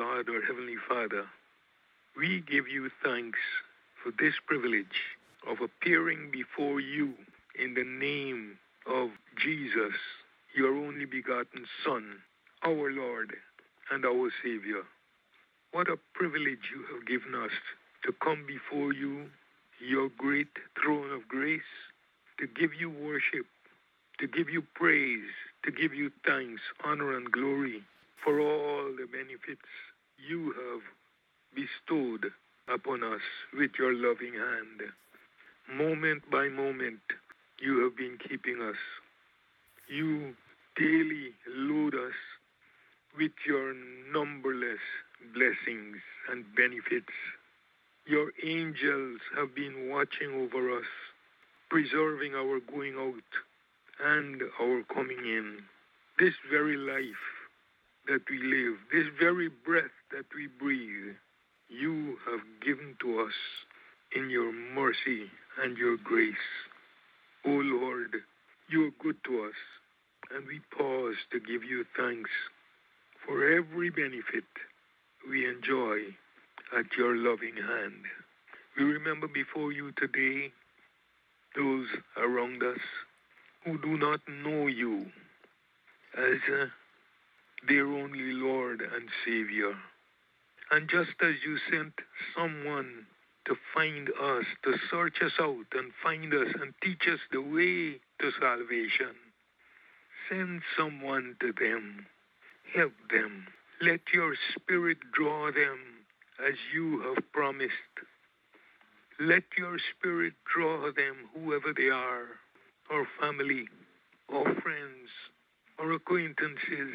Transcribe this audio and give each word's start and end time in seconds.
God, 0.00 0.30
our 0.30 0.40
Heavenly 0.40 0.76
Father, 0.88 1.26
we 2.16 2.42
give 2.50 2.66
you 2.66 2.88
thanks 3.04 3.38
for 4.02 4.10
this 4.18 4.32
privilege 4.46 4.96
of 5.46 5.58
appearing 5.60 6.30
before 6.32 6.80
you 6.80 7.12
in 7.62 7.74
the 7.74 7.84
name 7.84 8.56
of 8.86 9.10
Jesus, 9.36 9.92
your 10.56 10.74
only 10.74 11.04
begotten 11.04 11.66
Son, 11.84 12.16
our 12.62 12.90
Lord 12.90 13.34
and 13.90 14.06
our 14.06 14.30
Savior. 14.42 14.84
What 15.72 15.90
a 15.90 15.98
privilege 16.14 16.72
you 16.74 16.82
have 16.94 17.06
given 17.06 17.34
us 17.34 17.52
to 18.06 18.14
come 18.24 18.46
before 18.48 18.94
you, 18.94 19.26
your 19.86 20.08
great 20.16 20.48
throne 20.82 21.12
of 21.12 21.28
grace, 21.28 21.60
to 22.38 22.46
give 22.46 22.72
you 22.72 22.88
worship, 22.88 23.44
to 24.18 24.26
give 24.26 24.48
you 24.48 24.62
praise, 24.72 25.28
to 25.66 25.70
give 25.70 25.92
you 25.92 26.10
thanks, 26.24 26.62
honor, 26.86 27.18
and 27.18 27.30
glory 27.30 27.82
for 28.24 28.40
all 28.40 28.84
the 28.96 29.06
benefits 29.06 29.68
you 30.28 30.52
have 30.52 30.82
bestowed 31.54 32.32
upon 32.72 33.02
us 33.02 33.20
with 33.56 33.70
your 33.78 33.94
loving 33.94 34.34
hand. 34.34 34.92
Moment 35.72 36.22
by 36.30 36.48
moment, 36.48 37.00
you 37.60 37.82
have 37.84 37.96
been 37.96 38.18
keeping 38.28 38.60
us. 38.60 38.76
You 39.88 40.34
daily 40.76 41.32
load 41.48 41.94
us 41.94 42.14
with 43.18 43.32
your 43.46 43.74
numberless 44.12 44.80
blessings 45.34 45.96
and 46.30 46.44
benefits. 46.54 47.12
Your 48.06 48.32
angels 48.44 49.20
have 49.36 49.54
been 49.54 49.90
watching 49.90 50.32
over 50.34 50.76
us, 50.78 50.86
preserving 51.68 52.34
our 52.34 52.60
going 52.60 52.94
out 52.98 53.30
and 54.04 54.42
our 54.60 54.82
coming 54.94 55.18
in. 55.18 55.58
This 56.18 56.34
very 56.50 56.76
life 56.76 57.24
that 58.08 58.22
we 58.30 58.38
live, 58.38 58.78
this 58.92 59.06
very 59.18 59.48
breath 59.48 59.90
that 60.10 60.26
we 60.34 60.48
breathe, 60.58 61.14
you 61.68 62.16
have 62.30 62.40
given 62.64 62.96
to 63.00 63.20
us 63.20 63.34
in 64.14 64.30
your 64.30 64.52
mercy 64.52 65.26
and 65.62 65.76
your 65.76 65.96
grace. 65.96 66.34
O 67.46 67.50
oh 67.50 67.60
Lord, 67.60 68.16
you 68.68 68.86
are 68.86 69.02
good 69.02 69.16
to 69.24 69.44
us, 69.44 69.54
and 70.34 70.46
we 70.46 70.60
pause 70.76 71.16
to 71.32 71.40
give 71.40 71.64
you 71.64 71.84
thanks 71.96 72.30
for 73.26 73.56
every 73.56 73.90
benefit 73.90 74.44
we 75.28 75.48
enjoy 75.48 75.98
at 76.76 76.86
your 76.96 77.16
loving 77.16 77.56
hand. 77.56 78.02
We 78.76 78.84
remember 78.84 79.28
before 79.28 79.72
you 79.72 79.92
today 79.92 80.52
those 81.56 81.86
around 82.16 82.62
us 82.62 82.78
who 83.64 83.78
do 83.78 83.98
not 83.98 84.20
know 84.44 84.66
you 84.68 85.06
as 86.16 86.38
uh, 86.52 86.66
their 87.68 87.86
only 87.86 88.32
Lord 88.32 88.80
and 88.80 89.08
Savior. 89.24 89.74
And 90.70 90.88
just 90.88 91.20
as 91.20 91.34
you 91.44 91.58
sent 91.70 91.94
someone 92.36 93.06
to 93.46 93.56
find 93.74 94.08
us, 94.08 94.44
to 94.64 94.74
search 94.90 95.20
us 95.24 95.32
out 95.40 95.66
and 95.72 95.90
find 96.02 96.32
us 96.32 96.48
and 96.60 96.72
teach 96.82 97.08
us 97.12 97.18
the 97.32 97.40
way 97.40 98.00
to 98.20 98.30
salvation, 98.40 99.16
send 100.28 100.62
someone 100.76 101.36
to 101.40 101.52
them. 101.52 102.06
Help 102.74 102.92
them. 103.10 103.46
Let 103.80 104.00
your 104.14 104.34
Spirit 104.54 104.98
draw 105.12 105.46
them 105.50 105.78
as 106.46 106.54
you 106.72 107.00
have 107.00 107.32
promised. 107.32 107.72
Let 109.18 109.44
your 109.58 109.78
Spirit 109.98 110.34
draw 110.54 110.92
them, 110.92 111.28
whoever 111.34 111.72
they 111.76 111.90
are, 111.90 112.26
or 112.90 113.06
family, 113.20 113.66
or 114.28 114.44
friends, 114.44 115.08
or 115.78 115.92
acquaintances, 115.92 116.94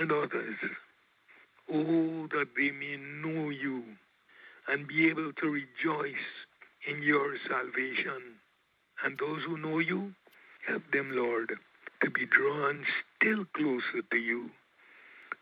and 0.00 0.12
others. 0.12 0.56
Oh, 1.72 2.28
that 2.30 2.48
they 2.56 2.70
may 2.70 2.96
know 2.96 3.50
you 3.50 3.82
and 4.68 4.86
be 4.86 5.08
able 5.08 5.32
to 5.32 5.46
rejoice 5.48 6.14
in 6.88 7.02
your 7.02 7.36
salvation. 7.48 8.38
And 9.04 9.18
those 9.18 9.42
who 9.44 9.58
know 9.58 9.80
you, 9.80 10.14
help 10.66 10.82
them, 10.92 11.10
Lord, 11.12 11.52
to 12.02 12.10
be 12.10 12.26
drawn 12.26 12.84
still 13.16 13.44
closer 13.54 14.02
to 14.10 14.16
you, 14.16 14.50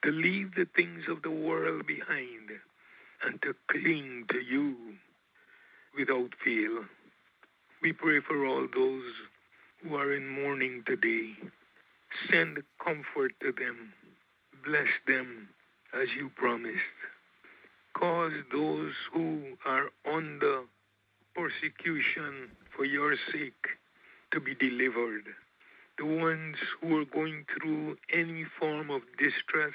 to 0.03 0.10
leave 0.10 0.54
the 0.54 0.66
things 0.75 1.04
of 1.09 1.22
the 1.22 1.31
world 1.31 1.87
behind, 1.87 2.50
and 3.25 3.41
to 3.43 3.54
cling 3.70 4.25
to 4.31 4.38
you 4.38 4.76
without 5.97 6.31
fail. 6.44 6.84
We 7.82 7.93
pray 7.93 8.20
for 8.26 8.47
all 8.47 8.66
those 8.75 9.12
who 9.82 9.94
are 9.94 10.15
in 10.15 10.26
mourning 10.26 10.84
today. 10.87 11.32
Send 12.31 12.62
comfort 12.82 13.32
to 13.43 13.53
them. 13.53 13.93
Bless 14.65 14.88
them 15.06 15.49
as 16.00 16.09
you 16.16 16.31
promised. 16.37 16.99
Cause 17.99 18.32
those 18.53 18.93
who 19.12 19.43
are 19.65 19.91
under 20.12 20.62
persecution 21.34 22.50
for 22.77 22.84
your 22.84 23.15
sake 23.32 23.66
to 24.32 24.41
be 24.41 24.55
delivered. 24.55 25.25
The 25.99 26.06
ones 26.06 26.56
who 26.81 26.99
are 26.99 27.05
going 27.05 27.44
through 27.56 27.97
any 28.12 28.44
form 28.59 28.91
of 28.91 29.03
distress, 29.16 29.75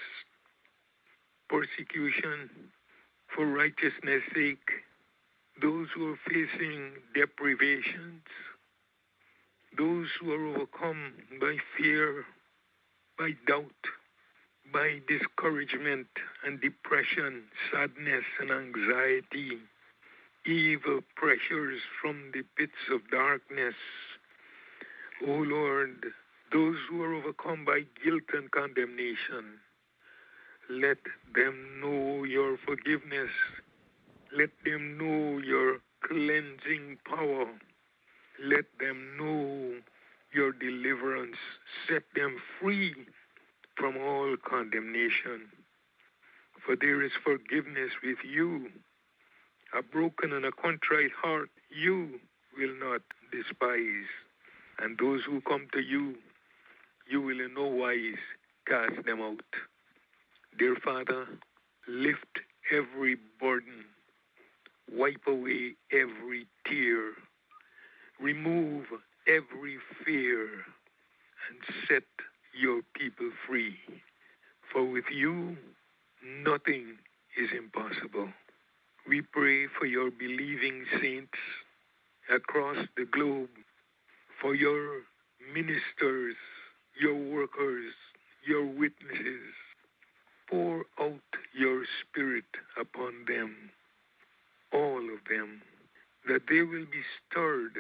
persecution 1.48 2.50
for 3.34 3.46
righteousness' 3.46 4.24
sake, 4.34 4.70
those 5.62 5.88
who 5.96 6.14
are 6.14 6.20
facing 6.28 6.92
deprivations, 7.16 8.24
those 9.78 10.08
who 10.20 10.34
are 10.34 10.48
overcome 10.48 11.14
by 11.40 11.56
fear, 11.78 12.26
by 13.18 13.32
doubt, 13.48 13.72
by 14.72 15.00
discouragement 15.08 16.08
and 16.46 16.62
depression, 16.62 17.44
sadness 17.72 18.24
and 18.40 18.52
anxiety, 18.52 19.58
evil 20.46 21.02
pressures 21.16 21.82
from 22.02 22.32
the 22.34 22.44
pits 22.58 22.90
of 22.92 23.02
darkness. 23.12 23.76
O 25.28 25.32
oh 25.32 25.44
Lord, 25.44 26.06
those 26.52 26.78
who 26.90 27.04
are 27.04 27.14
overcome 27.14 27.66
by 27.66 27.82
guilt 28.04 28.24
and 28.34 28.50
condemnation, 28.52 29.60
let 30.70 30.98
them 31.34 31.82
know 31.82 32.24
your 32.24 32.58
forgiveness. 32.66 33.32
Let 34.36 34.52
them 34.64 34.98
know 34.98 35.40
your 35.40 35.80
cleansing 36.04 37.00
power. 37.06 37.48
Let 38.44 38.66
them 38.80 39.18
know 39.18 39.80
your 40.34 40.52
deliverance. 40.54 41.38
Set 41.88 42.04
them 42.16 42.38
free 42.62 42.94
from 43.80 43.98
all 43.98 44.36
condemnation. 44.48 45.48
For 46.66 46.76
there 46.76 47.02
is 47.02 47.12
forgiveness 47.24 47.92
with 48.04 48.18
you. 48.30 48.70
A 49.78 49.82
broken 49.82 50.34
and 50.34 50.46
a 50.46 50.52
contrite 50.52 51.12
heart 51.22 51.50
you 51.70 52.20
will 52.58 52.76
not 52.80 53.02
despise. 53.32 54.10
And 54.80 54.98
those 54.98 55.22
who 55.26 55.42
come 55.42 55.68
to 55.74 55.80
you, 55.80 56.16
you 57.10 57.22
will 57.22 57.40
in 57.40 57.54
no 57.54 57.68
wise 57.68 58.20
cast 58.68 59.06
them 59.06 59.22
out. 59.22 59.40
Dear 60.58 60.76
Father, 60.84 61.26
lift 61.88 62.40
every 62.72 63.18
burden, 63.40 63.86
wipe 64.92 65.26
away 65.28 65.76
every 65.92 66.48
tear, 66.68 67.14
remove 68.20 68.86
every 69.28 69.78
fear, 70.04 70.50
and 71.50 71.60
set 71.88 72.04
your 72.54 72.82
people 72.96 73.32
free. 73.48 73.76
For 74.72 74.86
with 74.86 75.06
you, 75.12 75.58
nothing 76.44 76.98
is 77.38 77.50
impossible. 77.58 78.30
We 79.08 79.22
pray 79.22 79.68
for 79.80 79.86
your 79.86 80.12
believing 80.12 80.86
saints 81.02 81.38
across 82.34 82.78
the 82.96 83.06
globe, 83.06 83.50
for 84.42 84.56
your 84.56 85.02
ministers, 85.54 86.36
your 87.00 87.16
workers, 87.16 87.94
your 88.48 88.66
witnesses. 88.66 89.54
Pour 90.50 90.86
out 91.00 91.22
your 91.58 91.84
spirit 92.02 92.46
upon 92.80 93.26
them, 93.28 93.72
all 94.74 95.00
of 95.00 95.20
them, 95.30 95.62
that 96.28 96.42
they 96.50 96.62
will 96.62 96.86
be 96.86 97.04
stirred 97.30 97.78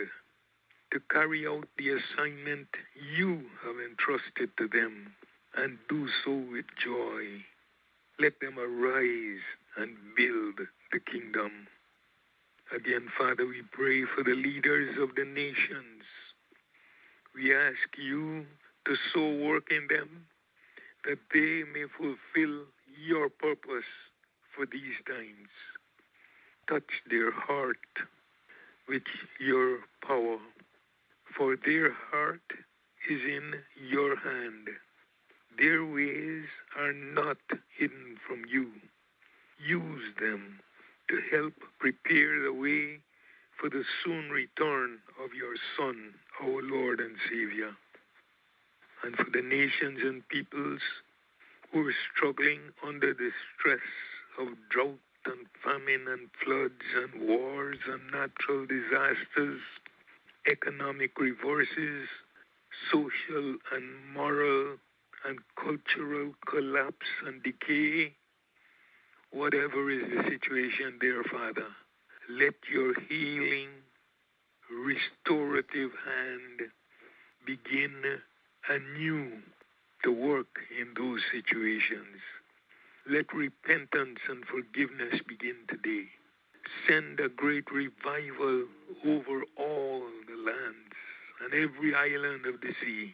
to 0.92 1.00
carry 1.12 1.48
out 1.48 1.68
the 1.78 1.90
assignment 1.90 2.68
you 3.16 3.44
have 3.64 3.76
entrusted 3.80 4.50
to 4.58 4.68
them 4.68 5.14
and 5.56 5.78
do 5.88 6.08
so 6.24 6.32
with 6.52 6.66
joy. 6.84 7.44
Let 8.20 8.40
them 8.40 8.58
arise 8.60 9.44
and 9.78 9.96
build 10.16 10.68
the 10.92 11.00
kingdom. 11.00 11.68
Again, 12.76 13.08
Father, 13.18 13.46
we 13.46 13.62
pray 13.72 14.04
for 14.16 14.24
the 14.24 14.36
leaders 14.36 14.98
of 15.00 15.16
the 15.16 15.26
nations. 15.26 16.04
We 17.36 17.56
ask 17.56 17.98
you 17.98 18.46
to 18.86 18.96
so 19.14 19.46
work 19.46 19.72
in 19.72 19.88
them 19.90 20.26
that 21.06 21.20
they 21.34 21.64
may 21.74 21.86
fulfill 21.98 22.66
your 23.02 23.30
purpose 23.30 23.90
for 24.56 24.66
these 24.66 24.98
times. 25.08 25.50
Touch 26.68 26.92
their 27.10 27.32
heart 27.32 27.78
with 28.88 29.04
your 29.40 29.80
power 30.06 30.38
for 31.38 31.56
their 31.66 31.92
heart 31.92 32.42
is 33.10 33.22
in 33.22 33.54
your 33.90 34.16
hand. 34.18 34.68
Their 35.58 35.86
ways 35.86 36.46
are 36.78 36.94
not 36.94 37.38
hidden 37.78 38.18
from 38.28 38.44
you. 38.50 38.72
use 39.66 40.14
them 40.20 40.60
to 41.10 41.20
help 41.32 41.54
prepare 41.80 42.42
the 42.44 42.54
way 42.54 43.00
for 43.60 43.70
the 43.70 43.84
soon 44.04 44.30
return 44.30 45.00
of 45.24 45.34
your 45.34 45.56
Son, 45.78 46.14
our 46.42 46.62
Lord 46.64 47.00
and 47.02 47.16
Savior. 47.30 47.72
And 49.04 49.16
for 49.16 49.28
the 49.32 49.42
nations 49.42 50.00
and 50.04 50.28
peoples 50.30 50.82
who 51.72 51.88
are 51.88 51.96
struggling 52.16 52.62
under 52.86 53.14
the 53.14 53.32
stress 53.58 53.80
of 54.40 54.48
drought 54.70 55.00
and 55.26 55.46
famine 55.64 56.08
and 56.08 56.30
floods 56.44 56.84
and 56.96 57.28
wars 57.28 57.78
and 57.88 58.02
natural 58.12 58.66
disasters, 58.66 59.62
economic 60.48 61.18
reverses, 61.20 62.08
social 62.92 63.58
and 63.74 64.14
moral 64.14 64.78
and 65.28 65.40
cultural 65.56 66.34
collapse 66.48 67.08
and 67.26 67.44
decay, 67.44 68.14
whatever 69.32 69.90
is 69.92 70.04
the 70.10 70.24
situation, 70.30 70.98
dear 71.00 71.24
Father, 71.32 71.68
let 72.30 72.54
your 72.72 72.94
healing, 73.10 73.70
restorative 74.70 75.92
hand 76.06 76.70
begin 77.46 77.92
anew 78.70 79.32
to 80.04 80.12
work 80.12 80.60
in 80.80 80.94
those 80.98 81.22
situations. 81.32 82.22
Let 83.10 83.34
repentance 83.34 84.20
and 84.30 84.44
forgiveness 84.46 85.20
begin 85.28 85.56
today. 85.68 86.08
Send 86.88 87.20
a 87.20 87.30
great 87.30 87.72
revival 87.72 88.66
over 89.06 89.44
all 89.58 90.04
the 90.28 90.36
lands 90.36 90.96
and 91.42 91.54
every 91.54 91.94
island 91.94 92.46
of 92.46 92.62
the 92.62 92.74
sea. 92.84 93.14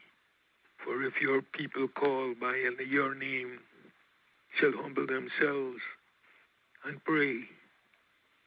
For 0.84 1.04
if 1.04 1.20
your 1.22 1.42
people 1.42 1.88
call 1.88 2.34
by 2.40 2.56
your 2.90 3.16
name 3.16 3.60
shall 4.60 4.72
humble 4.72 5.08
themselves 5.08 5.82
and 6.86 7.04
pray 7.04 7.40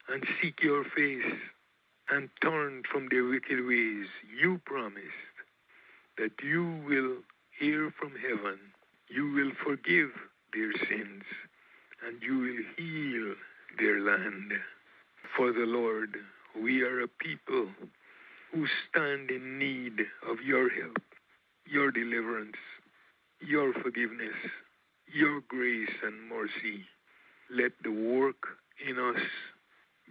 and 0.07 0.25
seek 0.41 0.63
your 0.63 0.83
face 0.83 1.33
and 2.09 2.29
turn 2.41 2.83
from 2.91 3.07
their 3.11 3.25
wicked 3.25 3.65
ways, 3.65 4.07
you 4.41 4.59
promised 4.65 5.35
that 6.17 6.31
you 6.43 6.81
will 6.87 7.17
hear 7.59 7.93
from 7.99 8.13
heaven, 8.15 8.57
you 9.09 9.31
will 9.31 9.51
forgive 9.63 10.09
their 10.53 10.71
sins, 10.87 11.23
and 12.05 12.21
you 12.21 12.37
will 12.37 12.63
heal 12.77 13.35
their 13.77 13.99
land. 13.99 14.53
For 15.39 15.53
the 15.53 15.65
Lord, 15.65 16.17
we 16.61 16.81
are 16.81 16.99
a 16.99 17.07
people 17.07 17.69
who 18.51 18.65
stand 18.89 19.31
in 19.31 19.57
need 19.57 19.93
of 20.29 20.41
your 20.45 20.69
help, 20.69 21.01
your 21.65 21.91
deliverance, 21.91 22.57
your 23.39 23.71
forgiveness, 23.75 24.35
your 25.07 25.39
grace 25.47 25.95
and 26.03 26.27
mercy. 26.27 26.83
Let 27.49 27.71
the 27.85 27.89
work 27.89 28.35
in 28.85 28.99
us 28.99 29.21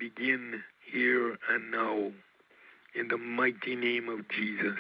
begin 0.00 0.62
here 0.90 1.36
and 1.50 1.70
now. 1.70 2.10
In 2.94 3.08
the 3.08 3.18
mighty 3.18 3.76
name 3.76 4.08
of 4.08 4.26
Jesus, 4.30 4.78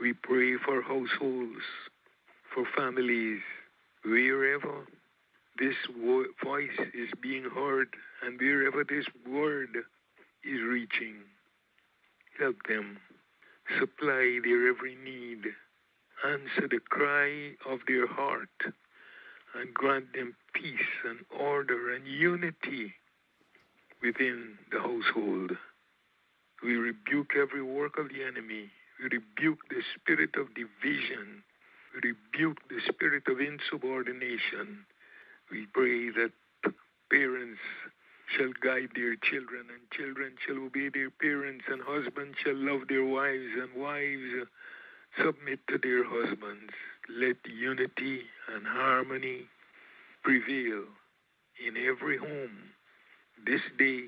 we 0.00 0.12
pray 0.12 0.58
for 0.64 0.80
households, 0.80 1.64
for 2.54 2.64
families, 2.76 3.40
wherever 4.04 4.86
this 5.58 5.76
wo- 5.96 6.24
voice 6.42 6.78
is 6.94 7.08
being 7.22 7.44
heard 7.44 7.88
and 8.24 8.38
wherever 8.40 8.84
this 8.84 9.06
word 9.28 9.76
is 10.44 10.60
reaching. 10.62 11.16
Help 12.38 12.56
them 12.68 12.98
supply 13.78 14.38
their 14.42 14.68
every 14.68 14.96
need, 14.96 15.44
answer 16.24 16.68
the 16.68 16.80
cry 16.90 17.52
of 17.70 17.78
their 17.86 18.06
heart, 18.06 18.48
and 19.54 19.72
grant 19.72 20.12
them 20.12 20.34
peace 20.52 21.04
and 21.08 21.20
order 21.40 21.94
and 21.94 22.06
unity 22.06 22.94
within 24.02 24.58
the 24.72 24.80
household. 24.80 25.52
We 26.62 26.74
rebuke 26.74 27.32
every 27.40 27.62
work 27.62 27.98
of 27.98 28.08
the 28.08 28.22
enemy. 28.22 28.70
We 28.98 29.04
rebuke 29.18 29.58
the 29.68 29.82
spirit 29.94 30.30
of 30.36 30.54
division. 30.54 31.42
We 31.94 32.10
rebuke 32.10 32.58
the 32.68 32.80
spirit 32.92 33.24
of 33.28 33.40
insubordination. 33.40 34.86
We 35.50 35.66
pray 35.72 36.10
that 36.10 36.32
parents 37.10 37.60
shall 38.36 38.52
guide 38.62 38.90
their 38.94 39.16
children, 39.16 39.66
and 39.70 39.90
children 39.92 40.34
shall 40.46 40.56
obey 40.56 40.88
their 40.88 41.10
parents, 41.10 41.64
and 41.70 41.82
husbands 41.82 42.36
shall 42.42 42.56
love 42.56 42.88
their 42.88 43.04
wives, 43.04 43.52
and 43.60 43.80
wives 43.80 44.48
submit 45.18 45.60
to 45.68 45.78
their 45.78 46.04
husbands. 46.04 46.72
Let 47.08 47.36
unity 47.44 48.22
and 48.52 48.66
harmony 48.66 49.42
prevail 50.22 50.84
in 51.66 51.76
every 51.76 52.16
home 52.16 52.72
this 53.46 53.60
day 53.78 54.04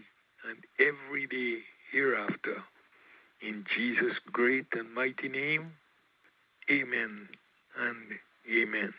and 0.48 0.58
every 0.80 1.26
day 1.26 1.60
hereafter. 1.92 2.62
In 3.42 3.64
Jesus' 3.76 4.18
great 4.32 4.66
and 4.72 4.92
mighty 4.94 5.28
name, 5.28 5.72
amen 6.70 7.28
and 7.78 7.96
amen. 8.50 8.94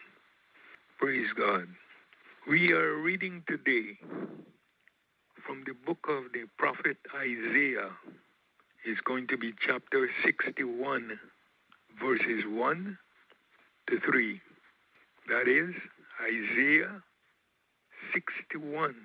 Praise 1.00 1.28
God. 1.36 1.68
We 2.50 2.72
are 2.72 2.96
reading 2.96 3.44
today 3.46 3.98
from 5.46 5.66
the 5.66 5.74
book 5.86 6.08
of 6.08 6.32
the 6.32 6.46
prophet 6.58 6.96
Isaiah. 7.14 7.90
It's 8.86 9.02
going 9.02 9.28
to 9.28 9.38
be 9.38 9.52
chapter 9.60 10.10
61, 10.24 11.20
verses 12.02 12.46
1 12.48 12.98
to 13.90 14.00
3. 14.00 14.42
That 15.28 15.50
is 15.50 15.76
Isaiah 16.24 17.04
61, 18.14 18.96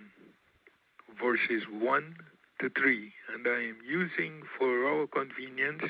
verses 1.20 1.64
1 1.68 2.14
to 2.60 2.70
3. 2.78 3.12
And 3.34 3.46
I 3.48 3.60
am 3.70 3.78
using 3.84 4.42
for 4.56 4.86
our 4.86 5.08
convenience 5.08 5.82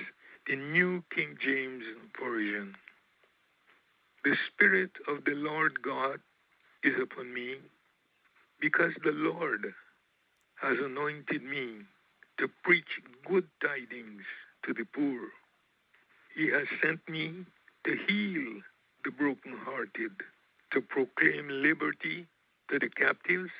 the 0.46 0.56
New 0.56 1.04
King 1.14 1.36
James 1.44 1.84
Version. 2.18 2.74
The 4.24 4.36
Spirit 4.48 4.92
of 5.06 5.24
the 5.26 5.34
Lord 5.34 5.82
God 5.82 6.18
is 6.82 6.94
upon 7.00 7.32
me 7.32 7.56
because 8.60 8.92
the 9.04 9.12
Lord 9.12 9.74
has 10.60 10.78
anointed 10.78 11.42
me 11.42 11.78
to 12.38 12.48
preach 12.62 13.00
good 13.28 13.46
tidings 13.60 14.22
to 14.64 14.72
the 14.72 14.84
poor. 14.94 15.28
He 16.34 16.50
has 16.50 16.66
sent 16.82 17.06
me 17.08 17.44
to 17.84 17.96
heal 18.06 18.62
the 19.04 19.10
brokenhearted, 19.10 20.12
to 20.72 20.80
proclaim 20.80 21.48
liberty 21.48 22.26
to 22.70 22.78
the 22.78 22.88
captives, 22.88 23.50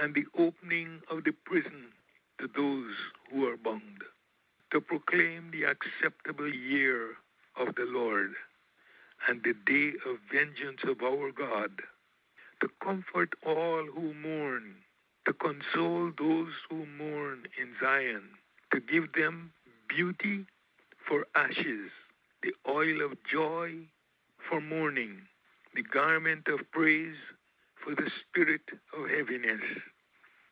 and 0.00 0.14
the 0.14 0.26
opening 0.38 1.00
of 1.10 1.24
the 1.24 1.32
prison 1.44 1.86
to 2.38 2.48
those 2.54 2.92
who 3.30 3.46
are 3.46 3.56
bound, 3.56 4.02
to 4.72 4.80
proclaim 4.80 5.50
the 5.52 5.64
acceptable 5.64 6.52
year 6.52 7.10
of 7.58 7.74
the 7.76 7.86
Lord 7.88 8.32
and 9.28 9.42
the 9.42 9.54
day 9.66 9.92
of 10.06 10.18
vengeance 10.30 10.80
of 10.84 11.02
our 11.02 11.32
God, 11.32 11.70
to 12.60 12.68
comfort 12.82 13.30
all 13.44 13.84
who 13.94 14.14
mourn, 14.14 14.76
to 15.26 15.32
console 15.32 16.10
those 16.18 16.52
who 16.70 16.86
mourn 16.86 17.46
in 17.60 17.68
Zion, 17.80 18.22
to 18.72 18.80
give 18.80 19.12
them 19.12 19.52
beauty 19.88 20.46
for 21.08 21.26
ashes, 21.34 21.90
the 22.42 22.52
oil 22.68 23.02
of 23.04 23.12
joy 23.30 23.72
for 24.48 24.60
mourning, 24.60 25.22
the 25.74 25.82
garment 25.82 26.46
of 26.48 26.60
praise 26.72 27.16
for 27.82 27.94
the 27.94 28.10
spirit 28.20 28.62
of 28.96 29.08
heaviness, 29.08 29.62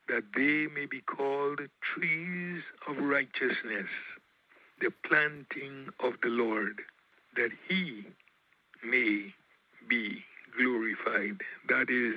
that 0.09 0.25
they 0.37 0.67
may 0.75 0.87
be 0.87 1.01
called 1.01 1.61
trees 1.95 2.63
of 2.89 2.97
righteousness, 2.99 3.89
the 4.81 4.91
planting 5.07 5.89
of 6.01 6.15
the 6.23 6.29
Lord, 6.29 6.81
that 7.37 7.51
he 7.69 8.07
may 8.85 9.33
be 9.89 10.25
glorified. 10.57 11.41
That 11.69 11.91
is 11.91 12.17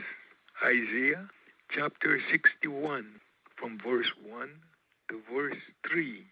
Isaiah 0.64 1.28
chapter 1.70 2.20
61, 2.32 3.06
from 3.56 3.80
verse 3.84 4.12
1 4.30 4.50
to 5.10 5.22
verse 5.34 5.58
3, 5.90 6.24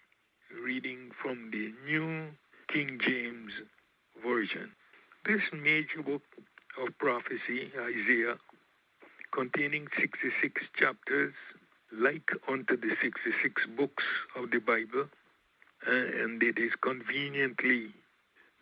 reading 0.63 1.11
from 1.21 1.51
the 1.51 1.73
New 1.85 2.27
King 2.71 2.99
James 3.01 3.53
Version. 4.25 4.71
This 5.25 5.41
major 5.53 6.03
book 6.05 6.21
of 6.81 6.97
prophecy, 6.97 7.71
Isaiah, 7.79 8.37
containing 9.33 9.87
66 9.99 10.61
chapters, 10.77 11.33
like 11.91 12.29
unto 12.47 12.77
the 12.77 12.95
66 13.01 13.63
books 13.77 14.03
of 14.35 14.51
the 14.51 14.59
Bible, 14.59 15.07
and 15.87 16.41
it 16.41 16.57
is 16.57 16.71
conveniently 16.81 17.89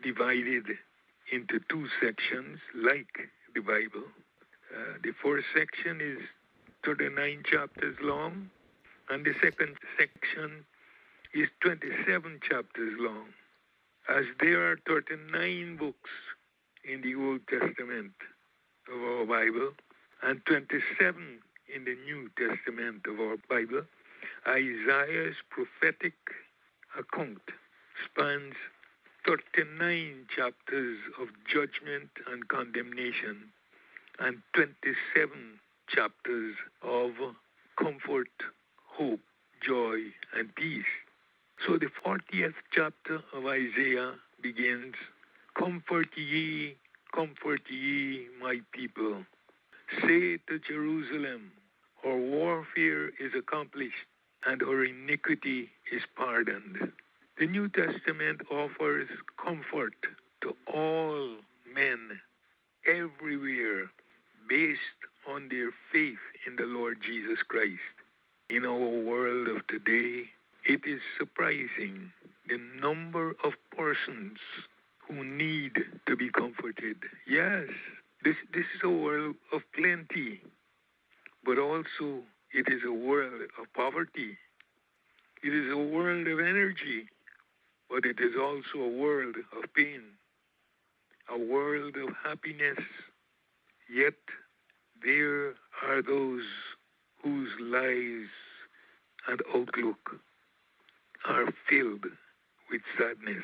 divided 0.04 0.78
into 1.34 1.60
two 1.68 1.88
sections, 2.00 2.60
like 2.76 3.30
the 3.56 3.62
Bible. 3.62 4.06
Uh, 4.72 4.98
the 5.04 5.12
first 5.24 5.46
section 5.56 6.00
is 6.00 6.20
39 6.86 7.44
chapters 7.50 7.96
long, 8.02 8.50
and 9.10 9.26
the 9.26 9.34
second 9.42 9.76
section 9.98 10.64
is 11.34 11.50
27 11.62 12.40
chapters 12.48 12.94
long. 13.00 13.26
As 14.08 14.26
there 14.40 14.72
are 14.72 14.78
39 14.88 15.78
books 15.78 16.12
in 16.84 17.02
the 17.02 17.16
Old 17.16 17.42
Testament 17.48 18.14
of 18.94 19.02
our 19.02 19.26
Bible, 19.26 19.72
and 20.22 20.40
27 20.46 21.40
in 21.74 21.86
the 21.86 21.98
New 22.06 22.30
Testament 22.38 23.02
of 23.08 23.20
our 23.20 23.38
Bible, 23.50 23.84
Isaiah's 24.48 25.36
prophetic 25.50 26.14
account 26.98 27.42
spans 28.06 28.54
39 29.26 30.28
chapters 30.36 30.98
of 31.22 31.28
judgment 31.48 32.10
and 32.32 32.48
condemnation 32.50 33.52
and 34.20 34.38
27 34.54 35.60
chapters 35.88 36.56
of 36.82 37.12
comfort, 37.78 38.28
hope, 38.86 39.22
joy, 39.66 39.98
and 40.38 40.54
peace. 40.56 40.92
So 41.66 41.78
the 41.78 41.90
40th 42.06 42.54
chapter 42.72 43.22
of 43.34 43.46
Isaiah 43.46 44.14
begins 44.42 44.96
Comfort 45.58 46.10
ye, 46.18 46.76
comfort 47.16 47.62
ye, 47.70 48.28
my 48.42 48.60
people. 48.74 49.24
Say 50.02 50.38
to 50.48 50.60
Jerusalem, 50.68 51.52
her 52.04 52.18
warfare 52.18 53.10
is 53.20 53.32
accomplished 53.38 54.08
and 54.46 54.62
her 54.62 54.84
iniquity 54.84 55.70
is 55.92 56.02
pardoned. 56.18 56.92
The 57.40 57.48
New 57.48 57.68
Testament 57.70 58.42
offers 58.52 59.10
comfort 59.44 59.96
to 60.42 60.56
all 60.72 61.38
men 61.74 62.20
everywhere 62.88 63.90
based 64.48 64.80
on 65.28 65.50
their 65.50 65.72
faith 65.92 66.20
in 66.46 66.56
the 66.58 66.66
Lord 66.66 67.00
Jesus 67.02 67.40
Christ. 67.48 67.82
In 68.52 68.66
our 68.66 68.78
world 68.78 69.48
of 69.48 69.66
today, 69.68 70.26
it 70.66 70.82
is 70.86 71.02
surprising 71.18 72.12
the 72.48 72.60
number 72.80 73.32
of 73.44 73.54
persons 73.76 74.38
who 75.08 75.24
need 75.24 75.74
to 76.08 76.16
be 76.16 76.30
comforted. 76.30 76.98
Yes, 77.28 77.68
this, 78.24 78.36
this 78.54 78.66
is 78.76 78.82
a 78.84 78.90
world 78.90 79.36
of 79.52 79.62
plenty, 79.76 80.42
but 81.44 81.58
also 81.58 82.22
it 82.54 82.68
is 82.72 82.82
a 82.86 82.94
world 82.94 83.42
of 83.60 83.74
poverty. 83.74 84.38
It 85.44 85.54
is 85.54 85.72
a 85.74 85.78
world 85.78 86.28
of 86.28 86.40
energy, 86.40 87.08
but 87.94 88.06
it 88.06 88.20
is 88.20 88.34
also 88.36 88.84
a 88.84 88.90
world 88.90 89.36
of 89.56 89.72
pain, 89.76 90.02
a 91.30 91.38
world 91.38 91.96
of 91.96 92.10
happiness. 92.24 92.80
Yet 93.88 94.16
there 95.04 95.54
are 95.86 96.02
those 96.02 96.42
whose 97.22 97.50
lives 97.62 98.32
and 99.28 99.42
outlook 99.54 100.20
are 101.30 101.54
filled 101.70 102.06
with 102.72 102.82
sadness. 102.98 103.44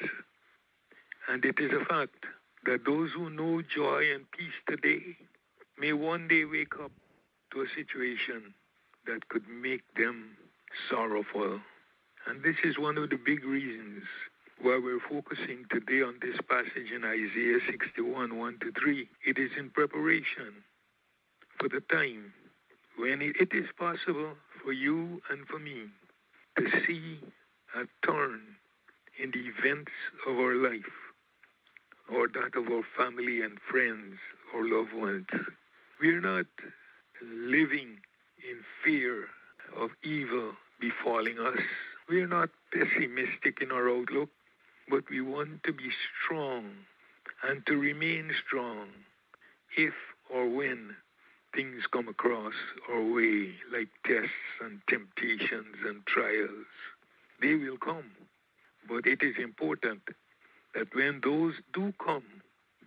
And 1.27 1.45
it 1.45 1.59
is 1.59 1.71
a 1.71 1.85
fact 1.85 2.25
that 2.65 2.85
those 2.87 3.11
who 3.15 3.29
know 3.29 3.61
joy 3.61 4.05
and 4.15 4.25
peace 4.31 4.59
today 4.67 5.15
may 5.77 5.93
one 5.93 6.27
day 6.27 6.45
wake 6.45 6.73
up 6.83 6.91
to 7.53 7.61
a 7.61 7.67
situation 7.75 8.55
that 9.05 9.29
could 9.29 9.47
make 9.47 9.83
them 9.95 10.31
sorrowful. 10.89 11.59
And 12.25 12.41
this 12.41 12.55
is 12.63 12.79
one 12.79 12.97
of 12.97 13.11
the 13.11 13.17
big 13.23 13.45
reasons 13.45 14.03
why 14.61 14.79
we're 14.83 14.99
focusing 15.09 15.63
today 15.71 16.01
on 16.01 16.15
this 16.21 16.37
passage 16.49 16.91
in 16.93 17.05
Isaiah 17.05 17.59
61 17.69 18.37
1 18.37 18.57
to 18.59 18.71
3. 18.79 19.07
It 19.25 19.37
is 19.37 19.51
in 19.57 19.69
preparation 19.69 20.63
for 21.57 21.69
the 21.69 21.81
time 21.91 22.33
when 22.97 23.21
it, 23.21 23.37
it 23.39 23.49
is 23.53 23.67
possible 23.77 24.33
for 24.61 24.73
you 24.73 25.21
and 25.29 25.47
for 25.47 25.59
me 25.59 25.85
to 26.57 26.65
see 26.85 27.19
a 27.75 27.85
turn 28.05 28.41
in 29.21 29.31
the 29.31 29.39
events 29.39 29.91
of 30.27 30.37
our 30.37 30.55
life 30.55 30.91
or 32.13 32.27
that 32.27 32.57
of 32.57 32.67
our 32.67 32.83
family 32.97 33.41
and 33.41 33.59
friends 33.69 34.15
or 34.53 34.67
loved 34.67 34.93
ones. 34.93 35.27
We're 36.01 36.21
not 36.21 36.47
living 37.23 37.99
in 38.43 38.57
fear 38.83 39.25
of 39.77 39.91
evil 40.03 40.51
befalling 40.81 41.39
us. 41.39 41.59
We're 42.09 42.27
not 42.27 42.49
pessimistic 42.73 43.61
in 43.61 43.71
our 43.71 43.89
outlook, 43.89 44.29
but 44.89 45.03
we 45.09 45.21
want 45.21 45.63
to 45.63 45.73
be 45.73 45.89
strong 46.23 46.71
and 47.43 47.65
to 47.65 47.77
remain 47.77 48.31
strong 48.45 48.87
if 49.77 49.93
or 50.33 50.47
when 50.47 50.95
things 51.55 51.83
come 51.91 52.07
across 52.07 52.53
our 52.91 53.01
way, 53.01 53.51
like 53.71 53.89
tests 54.05 54.31
and 54.61 54.81
temptations 54.87 55.75
and 55.85 56.05
trials. 56.05 56.67
They 57.41 57.55
will 57.55 57.77
come. 57.77 58.11
But 58.87 59.05
it 59.05 59.21
is 59.21 59.35
important 59.41 60.01
that 60.75 60.93
when 60.93 61.21
those 61.23 61.53
do 61.73 61.93
come, 62.03 62.23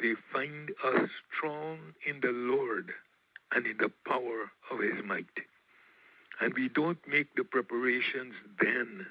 they 0.01 0.15
find 0.33 0.71
us 0.85 1.09
strong 1.37 1.79
in 2.07 2.21
the 2.21 2.33
Lord 2.33 2.91
and 3.53 3.67
in 3.67 3.77
the 3.79 3.91
power 4.07 4.51
of 4.71 4.81
His 4.81 5.05
might. 5.05 5.27
And 6.41 6.55
we 6.55 6.69
don't 6.69 6.99
make 7.09 7.35
the 7.37 7.45
preparations 7.45 8.35
then, 8.61 9.07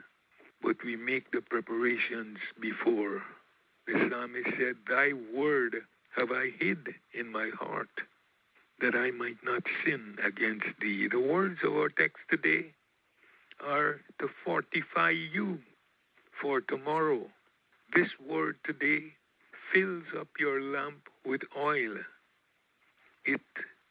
but 0.61 0.77
we 0.83 0.95
make 0.95 1.31
the 1.31 1.41
preparations 1.41 2.37
before. 2.59 3.21
The 3.87 4.09
psalmist 4.09 4.49
said, 4.57 4.75
Thy 4.87 5.13
word 5.33 5.77
have 6.15 6.31
I 6.31 6.51
hid 6.59 6.95
in 7.13 7.31
my 7.31 7.49
heart, 7.59 7.89
that 8.79 8.95
I 8.95 9.11
might 9.11 9.43
not 9.43 9.63
sin 9.85 10.17
against 10.23 10.67
thee. 10.79 11.07
The 11.07 11.19
words 11.19 11.59
of 11.63 11.73
our 11.73 11.89
text 11.89 12.17
today 12.29 12.73
are 13.65 14.01
to 14.19 14.29
fortify 14.43 15.11
you 15.11 15.59
for 16.41 16.61
tomorrow. 16.61 17.21
This 17.95 18.09
word 18.27 18.57
today 18.65 19.13
fills 19.73 20.03
up 20.17 20.27
your 20.39 20.61
lamp 20.61 21.07
with 21.25 21.41
oil. 21.57 21.95
It 23.25 23.41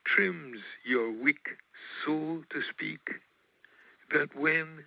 trims 0.05 0.59
your 0.85 1.11
wick, 1.11 1.59
so 2.05 2.43
to 2.51 2.63
speak, 2.71 3.01
that 4.13 4.35
when 4.35 4.85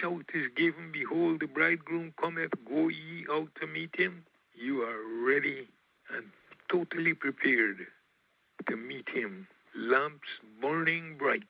shout 0.00 0.24
is 0.34 0.46
given, 0.56 0.92
Behold, 0.92 1.40
the 1.40 1.46
bridegroom 1.46 2.12
cometh, 2.20 2.52
go 2.68 2.88
ye 2.88 3.26
out 3.30 3.48
to 3.60 3.66
meet 3.66 3.94
him, 3.94 4.24
you 4.54 4.82
are 4.82 5.24
ready 5.24 5.68
and 6.14 6.24
totally 6.70 7.14
prepared 7.14 7.86
to 8.68 8.76
meet 8.76 9.08
him. 9.08 9.46
Lamps 9.74 10.28
burning 10.60 11.16
bright 11.18 11.42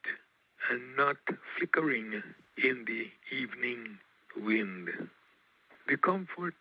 and 0.70 0.96
not 0.96 1.16
flickering 1.56 2.22
in 2.62 2.84
the 2.86 3.06
evening 3.34 3.98
wind. 4.36 4.88
The 5.88 5.96
comfort 5.96 6.54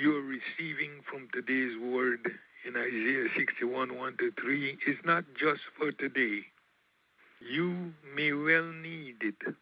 you're 0.00 0.22
receiving 0.22 1.00
from 1.10 1.28
today's 1.32 1.76
word 1.80 2.30
in 2.66 2.76
Isaiah 2.76 3.28
61 3.36 3.96
1 3.96 4.16
to 4.18 4.32
3 4.40 4.78
is 4.86 4.96
not 5.04 5.24
just 5.38 5.62
for 5.76 5.90
today. 5.92 6.42
You 7.40 7.92
may 8.14 8.32
well 8.32 8.70
need 8.72 9.16
it 9.22 9.54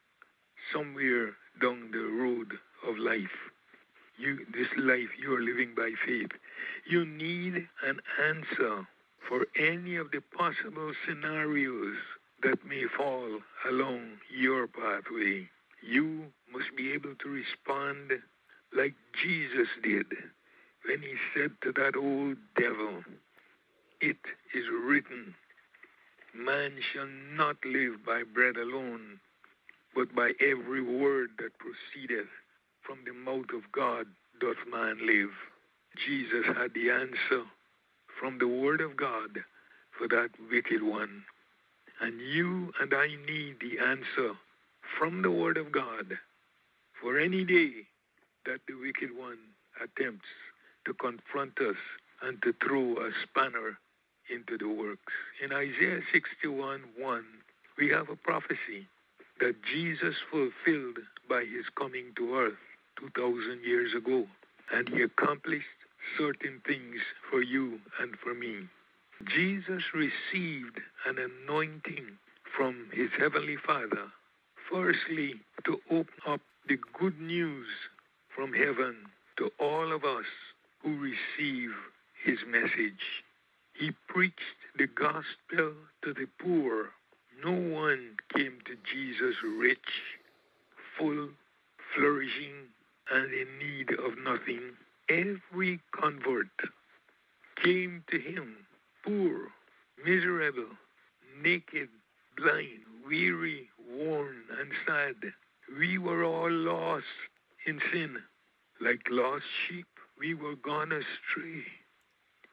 somewhere 0.72 1.30
down 1.60 1.90
the 1.92 1.98
road 1.98 2.52
of 2.87 2.98
life. 2.98 3.38
You, 4.18 4.44
this 4.52 4.68
life 4.76 5.10
you 5.28 5.37
are 5.37 5.40
living 5.40 5.75
by 5.76 5.90
faith. 6.06 6.30
You 6.88 7.04
need 7.04 7.68
an 7.87 8.00
answer 8.25 8.87
for 9.28 9.47
any 9.58 9.97
of 9.97 10.11
the 10.11 10.23
possible 10.37 10.92
scenarios 11.06 11.97
that 12.42 12.64
may 12.66 12.85
fall 12.97 13.40
along 13.68 14.18
your 14.35 14.66
pathway. 14.66 15.49
You 15.82 16.26
must 16.50 16.75
be 16.76 16.92
able 16.92 17.14
to 17.14 17.28
respond 17.28 18.12
like 18.75 18.94
Jesus 19.23 19.68
did 19.82 20.06
when 20.87 21.02
he 21.02 21.14
said 21.35 21.50
to 21.62 21.73
that 21.73 21.94
old 21.94 22.38
devil, 22.58 23.02
It 24.00 24.16
is 24.54 24.64
written, 24.82 25.35
man 26.35 26.73
shall 26.94 27.08
not 27.35 27.56
live 27.66 28.04
by 28.06 28.23
bread 28.23 28.56
alone, 28.56 29.20
but 29.94 30.14
by 30.14 30.30
every 30.40 30.80
word 30.80 31.30
that 31.38 31.58
proceedeth 31.58 32.28
from 32.80 32.99
the 33.04 33.12
mouth 33.12 33.52
of 33.54 33.70
God 33.73 34.06
doth 34.40 34.57
man 34.71 34.99
live. 35.07 35.30
Jesus 36.07 36.45
had 36.47 36.75
the 36.75 36.90
answer 36.90 37.45
from 38.21 38.38
the 38.38 38.49
word 38.49 38.80
of 38.80 38.97
God 38.97 39.30
for 39.97 40.09
that 40.09 40.30
wicked 40.50 40.83
one. 40.83 41.25
And 42.00 42.21
you 42.21 42.73
and 42.80 42.95
I 42.95 43.09
need 43.26 43.57
the 43.61 43.83
answer 43.85 44.35
from 44.99 45.23
the 45.23 45.30
word 45.30 45.57
of 45.57 45.73
God 45.73 46.18
for 47.00 47.18
any 47.18 47.45
day 47.45 47.73
that 48.47 48.61
the 48.68 48.75
wicked 48.75 49.16
one 49.16 49.38
attempts 49.83 50.26
to 50.87 50.95
confront 50.95 51.59
us 51.61 51.76
and 52.23 52.40
to 52.42 52.52
throw 52.64 52.97
a 52.97 53.11
spanner 53.25 53.78
into 54.35 54.59
the 54.59 54.68
works. 54.68 55.12
In 55.42 55.52
Isaiah 55.52 56.00
61 56.12 56.83
1, 56.97 57.25
we 57.78 57.88
have 57.90 58.09
a 58.09 58.16
prophecy 58.16 58.87
that 59.40 59.54
Jesus 59.73 60.14
fulfilled 60.30 60.99
by 61.28 61.40
his 61.40 61.66
coming 61.76 62.12
to 62.16 62.35
earth 62.35 62.67
2,000 63.00 63.62
years 63.64 63.93
ago. 63.95 64.26
And 64.73 64.88
he 64.88 65.02
accomplished 65.02 65.67
certain 66.19 66.61
things 66.67 67.00
for 67.31 67.43
you 67.43 67.78
and 68.00 68.17
for 68.23 68.35
me. 68.35 68.69
Jesus 69.26 69.83
received 69.95 70.78
an 71.07 71.17
anointing 71.19 72.19
from 72.57 72.88
his 72.93 73.11
heavenly 73.19 73.57
Father, 73.67 74.07
firstly, 74.71 75.35
to 75.64 75.78
open 75.90 76.14
up 76.26 76.40
the 76.69 76.78
good 76.99 77.21
news 77.21 77.67
from 78.35 78.52
heaven 78.52 78.97
to 79.38 79.50
all 79.59 79.93
of 79.93 80.05
us 80.05 80.26
who 80.83 80.97
receive 80.99 81.71
his 82.25 82.38
message. 82.47 83.25
He 83.75 83.93
preached 84.09 84.35
the 84.76 84.87
gospel 84.87 85.73
to 86.05 86.12
the 86.14 86.26
poor, 86.40 86.90
No 87.45 87.52
one 87.52 88.17
came 88.35 88.59
to 88.67 88.75
Jesus 88.93 89.37
rich, 89.59 89.78
full, 90.99 91.28
flourishing, 91.95 92.69
and 93.12 93.33
in 93.33 93.59
need 93.59 93.91
of 93.91 94.19
nothing. 94.23 94.73
Every 95.09 95.81
convert 95.99 96.49
came 97.62 98.05
to 98.11 98.19
him 98.19 98.57
poor, 99.05 99.49
miserable, 100.05 100.77
naked, 101.43 101.88
blind, 102.37 102.83
weary, 103.07 103.69
worn, 103.91 104.37
and 104.61 104.71
sad. 104.87 105.33
We 105.79 105.99
were 105.99 106.25
all 106.25 106.50
lost 106.50 107.05
in 107.67 107.81
sin. 107.93 108.17
Like 108.81 109.00
lost 109.11 109.45
sheep, 109.67 109.87
we 110.19 110.35
were 110.35 110.57
gone 110.57 110.93
astray, 110.93 111.65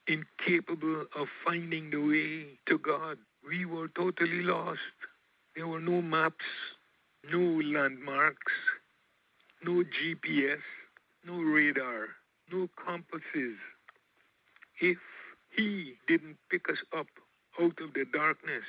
incapable 0.08 1.06
of 1.16 1.28
finding 1.46 1.90
the 1.92 1.98
way 1.98 2.58
to 2.68 2.80
God. 2.80 3.18
We 3.48 3.66
were 3.66 3.90
totally 3.90 4.42
lost. 4.42 4.80
There 5.56 5.68
were 5.68 5.80
no 5.80 6.02
maps, 6.02 6.46
no 7.32 7.40
landmarks, 7.40 8.54
no 9.64 9.84
GPS, 9.84 10.62
no 11.26 11.38
radar, 11.38 12.08
no 12.52 12.68
compasses. 12.84 13.58
If 14.80 14.98
He 15.56 15.96
didn't 16.08 16.38
pick 16.50 16.70
us 16.70 16.80
up 16.98 17.08
out 17.62 17.80
of 17.82 17.94
the 17.94 18.06
darkness, 18.12 18.64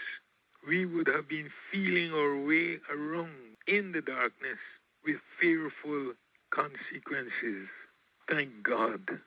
we 0.66 0.87
would 0.87 1.07
have 1.07 1.28
been 1.28 1.50
feeling 1.73 2.12
our 2.12 2.37
way 2.45 2.78
around 2.90 3.57
in 3.66 3.93
the 3.93 4.00
darkness 4.00 4.59
with 5.05 5.16
fearful 5.40 6.12
consequences. 6.50 7.69
Thank 8.28 8.62
God, 8.62 9.21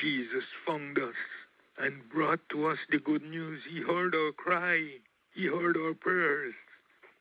Jesus 0.00 0.44
found 0.66 0.98
us 0.98 1.14
and 1.78 2.08
brought 2.08 2.40
to 2.50 2.66
us 2.66 2.78
the 2.90 2.98
good 2.98 3.22
news. 3.22 3.60
He 3.68 3.80
heard 3.80 4.14
our 4.14 4.32
cry, 4.32 4.84
He 5.34 5.46
heard 5.46 5.76
our 5.76 5.94
prayers, 5.94 6.54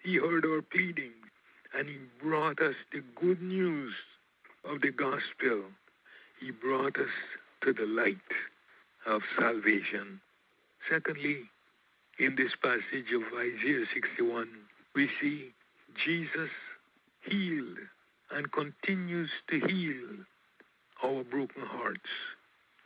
He 0.03 0.17
heard 0.17 0.45
our 0.45 0.61
pleading, 0.61 1.13
and 1.77 1.87
He 1.87 1.97
brought 2.21 2.61
us 2.61 2.75
the 2.91 3.03
good 3.19 3.41
news 3.41 3.93
of 4.65 4.81
the 4.81 4.91
gospel. 4.91 5.63
He 6.39 6.51
brought 6.51 6.97
us 6.97 7.13
to 7.63 7.73
the 7.73 7.85
light 7.85 8.17
of 9.05 9.21
salvation. 9.39 10.21
Secondly, 10.89 11.43
in 12.19 12.35
this 12.35 12.51
passage 12.61 13.11
of 13.13 13.23
Isaiah 13.37 13.85
61, 13.93 14.47
we 14.95 15.09
see 15.21 15.53
Jesus 16.03 16.49
healed 17.21 17.77
and 18.31 18.51
continues 18.51 19.29
to 19.49 19.59
heal 19.59 20.25
our 21.03 21.23
broken 21.23 21.63
hearts. 21.63 22.09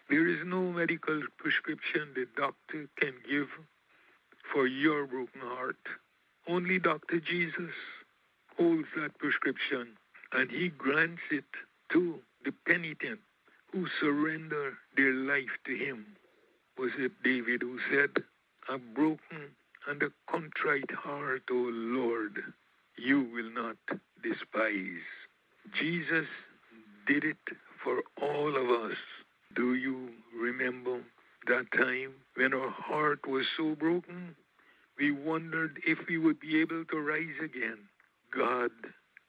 There 0.10 0.28
is 0.28 0.40
no 0.46 0.62
medical 0.72 1.22
prescription 1.38 2.10
the 2.14 2.28
doctor 2.38 2.88
can 3.00 3.14
give 3.30 3.48
for 4.54 4.68
your 4.68 5.06
broken 5.06 5.42
heart. 5.42 5.78
Only 6.48 6.80
Dr. 6.80 7.20
Jesus 7.20 7.74
holds 8.58 8.88
that 8.98 9.18
prescription 9.18 9.90
and 10.32 10.50
he 10.50 10.70
grants 10.70 11.22
it 11.32 11.46
to 11.92 12.20
the 12.44 12.54
penitent 12.66 13.20
who 13.72 13.88
surrender 14.00 14.74
their 14.96 15.14
life 15.14 15.56
to 15.66 15.76
him. 15.76 16.06
Was 16.78 16.92
it 16.98 17.12
David 17.24 17.62
who 17.62 17.80
said, 17.92 18.24
A 18.70 18.78
broken 18.78 19.52
and 19.88 20.02
a 20.02 20.12
contrite 20.30 20.92
heart, 20.92 21.44
O 21.52 21.70
Lord, 21.72 22.42
you 22.98 23.28
will 23.34 23.52
not 23.52 23.78
despise. 24.24 25.06
Jesus 25.80 26.28
did 27.08 27.24
it 27.24 27.38
for 27.84 28.02
all 28.22 28.56
of 28.56 28.90
us. 28.90 28.98
Do 29.56 29.76
you 29.76 30.10
remember 30.40 31.02
that 31.48 31.72
time 31.72 32.14
when 32.36 32.54
our 32.54 32.72
heart 32.72 33.28
was 33.28 33.46
so 33.58 33.76
broken? 33.76 34.36
We 34.98 35.12
wondered 35.12 35.80
if 35.86 36.00
we 36.08 36.18
would 36.18 36.40
be 36.40 36.62
able 36.62 36.86
to 36.86 37.00
rise 37.00 37.38
again. 37.44 37.78
God 38.36 38.72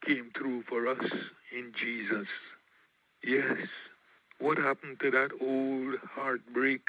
came 0.05 0.31
through 0.37 0.63
for 0.63 0.87
us 0.87 1.05
in 1.51 1.71
Jesus. 1.79 2.27
Yes, 3.23 3.67
what 4.39 4.57
happened 4.57 4.99
to 5.01 5.11
that 5.11 5.29
old 5.41 5.95
heartbreak, 6.13 6.87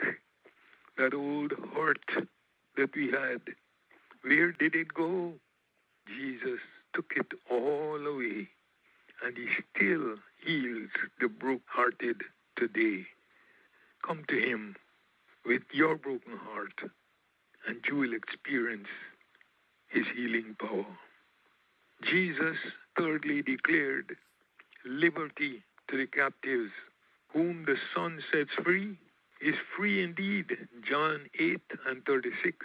that 0.97 1.15
old 1.15 1.53
hurt 1.75 2.05
that 2.77 2.95
we 2.95 3.11
had? 3.11 3.41
Where 4.23 4.53
did 4.53 4.75
it 4.75 4.93
go? 4.93 5.33
Jesus 6.07 6.61
took 6.95 7.13
it 7.17 7.27
all 7.51 8.05
away, 8.07 8.49
and 9.25 9.37
he 9.37 9.49
still 9.75 10.17
heals 10.45 10.91
the 11.21 11.29
broken-hearted 11.29 12.23
today. 12.57 13.07
Come 14.07 14.25
to 14.29 14.39
him 14.39 14.77
with 15.47 15.63
your 15.73 15.97
broken 15.97 16.37
heart, 16.37 16.91
and 17.67 17.77
you 17.89 17.97
will 17.97 18.15
experience 18.15 18.89
his 19.89 20.05
healing 20.15 20.57
power. 20.59 20.87
Jesus 22.03 22.57
thirdly 22.97 23.43
declared 23.43 24.17
liberty 24.85 25.63
to 25.91 25.97
the 25.97 26.07
captives. 26.07 26.71
Whom 27.33 27.65
the 27.67 27.77
Son 27.95 28.23
sets 28.33 28.51
free 28.65 28.99
is 29.41 29.55
free 29.77 30.03
indeed. 30.03 30.47
John 30.89 31.27
8 31.39 31.61
and 31.87 32.05
36. 32.05 32.57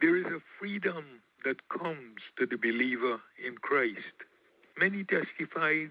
There 0.00 0.16
is 0.16 0.26
a 0.26 0.40
freedom 0.58 1.04
that 1.44 1.56
comes 1.68 2.20
to 2.38 2.46
the 2.46 2.56
believer 2.56 3.20
in 3.44 3.56
Christ. 3.56 4.16
Many 4.78 5.04
testified 5.04 5.90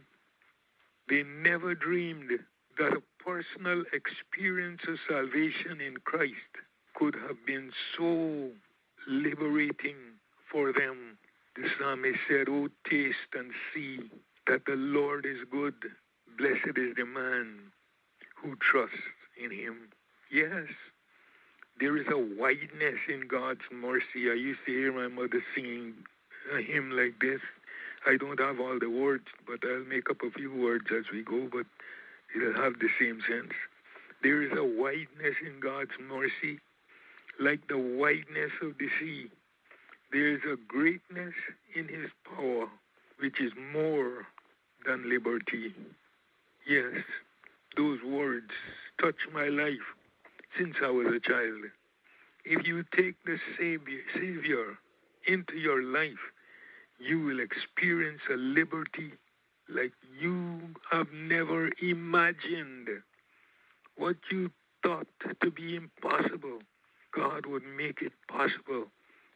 they 1.10 1.24
never 1.24 1.76
dreamed 1.76 2.32
that 2.78 2.94
a 2.94 3.24
personal 3.24 3.84
experience 3.94 4.82
of 4.88 4.98
salvation 5.08 5.82
in 5.82 5.98
Christ 6.04 6.34
could 6.96 7.16
have 7.16 7.38
been 7.46 7.72
so 7.98 8.50
liberating 9.08 9.98
for 10.52 10.72
them. 10.74 11.18
The 11.56 11.70
psalmist 11.78 12.20
said, 12.28 12.48
Oh, 12.50 12.70
taste 12.90 13.32
and 13.38 13.52
see 13.74 14.00
that 14.48 14.66
the 14.66 14.76
Lord 14.76 15.26
is 15.26 15.38
good. 15.52 15.76
Blessed 16.38 16.78
is 16.78 16.96
the 16.96 17.06
man 17.06 17.72
who 18.36 18.56
trusts 18.56 18.98
in 19.42 19.52
him. 19.52 19.90
Yes, 20.32 20.68
there 21.80 21.96
is 21.98 22.08
a 22.12 22.18
wideness 22.18 23.00
in 23.08 23.28
God's 23.28 23.62
mercy. 23.72 24.30
I 24.32 24.34
used 24.34 24.60
to 24.66 24.72
hear 24.72 24.92
my 24.92 25.08
mother 25.08 25.44
singing 25.56 25.94
a 26.54 26.62
hymn 26.62 26.92
like 26.92 27.20
this. 27.22 27.42
I 28.06 28.18
don't 28.18 28.40
have 28.40 28.60
all 28.60 28.80
the 28.80 28.90
words, 28.90 29.26
but 29.48 29.60
I'll 29.64 29.86
make 29.86 30.10
up 30.10 30.24
a 30.24 30.32
few 30.32 30.54
words 30.54 30.86
as 30.92 31.06
we 31.12 31.24
go, 31.24 31.48
but 31.52 31.66
it'll 32.36 32.62
have 32.62 32.80
the 32.80 32.90
same 33.00 33.22
sense. 33.30 33.54
There 34.22 34.42
is 34.42 34.52
a 34.58 34.64
wideness 34.64 35.36
in 35.46 35.60
God's 35.60 35.92
mercy, 36.00 36.60
like 37.40 37.68
the 37.68 37.78
wideness 37.78 38.52
of 38.62 38.78
the 38.78 38.90
sea. 39.00 39.30
There 40.14 40.28
is 40.28 40.42
a 40.46 40.58
greatness 40.68 41.34
in 41.74 41.88
his 41.88 42.12
power, 42.24 42.68
which 43.20 43.42
is 43.42 43.52
more 43.74 44.28
than 44.86 45.10
liberty. 45.10 45.74
Yes, 46.70 47.04
those 47.76 47.98
words 48.04 48.52
touch 49.02 49.16
my 49.34 49.48
life 49.48 49.88
since 50.56 50.76
I 50.84 50.92
was 50.92 51.08
a 51.08 51.20
child. 51.20 51.64
If 52.46 52.68
you 52.68 52.86
take 52.96 53.16
the 53.26 53.40
Savior, 53.58 54.02
Savior 54.14 54.78
into 55.26 55.58
your 55.58 55.82
life, 55.82 56.24
you 57.00 57.20
will 57.22 57.40
experience 57.40 58.22
a 58.32 58.38
liberty 58.38 59.14
like 59.68 59.94
you 60.22 60.60
have 60.92 61.08
never 61.12 61.72
imagined. 61.82 62.88
What 63.98 64.18
you 64.32 64.52
thought 64.84 65.08
to 65.42 65.50
be 65.50 65.76
impossible, 65.76 66.60
God 67.16 67.48
would 67.48 67.64
make 67.66 68.04
it 68.04 68.14
possible 68.28 68.92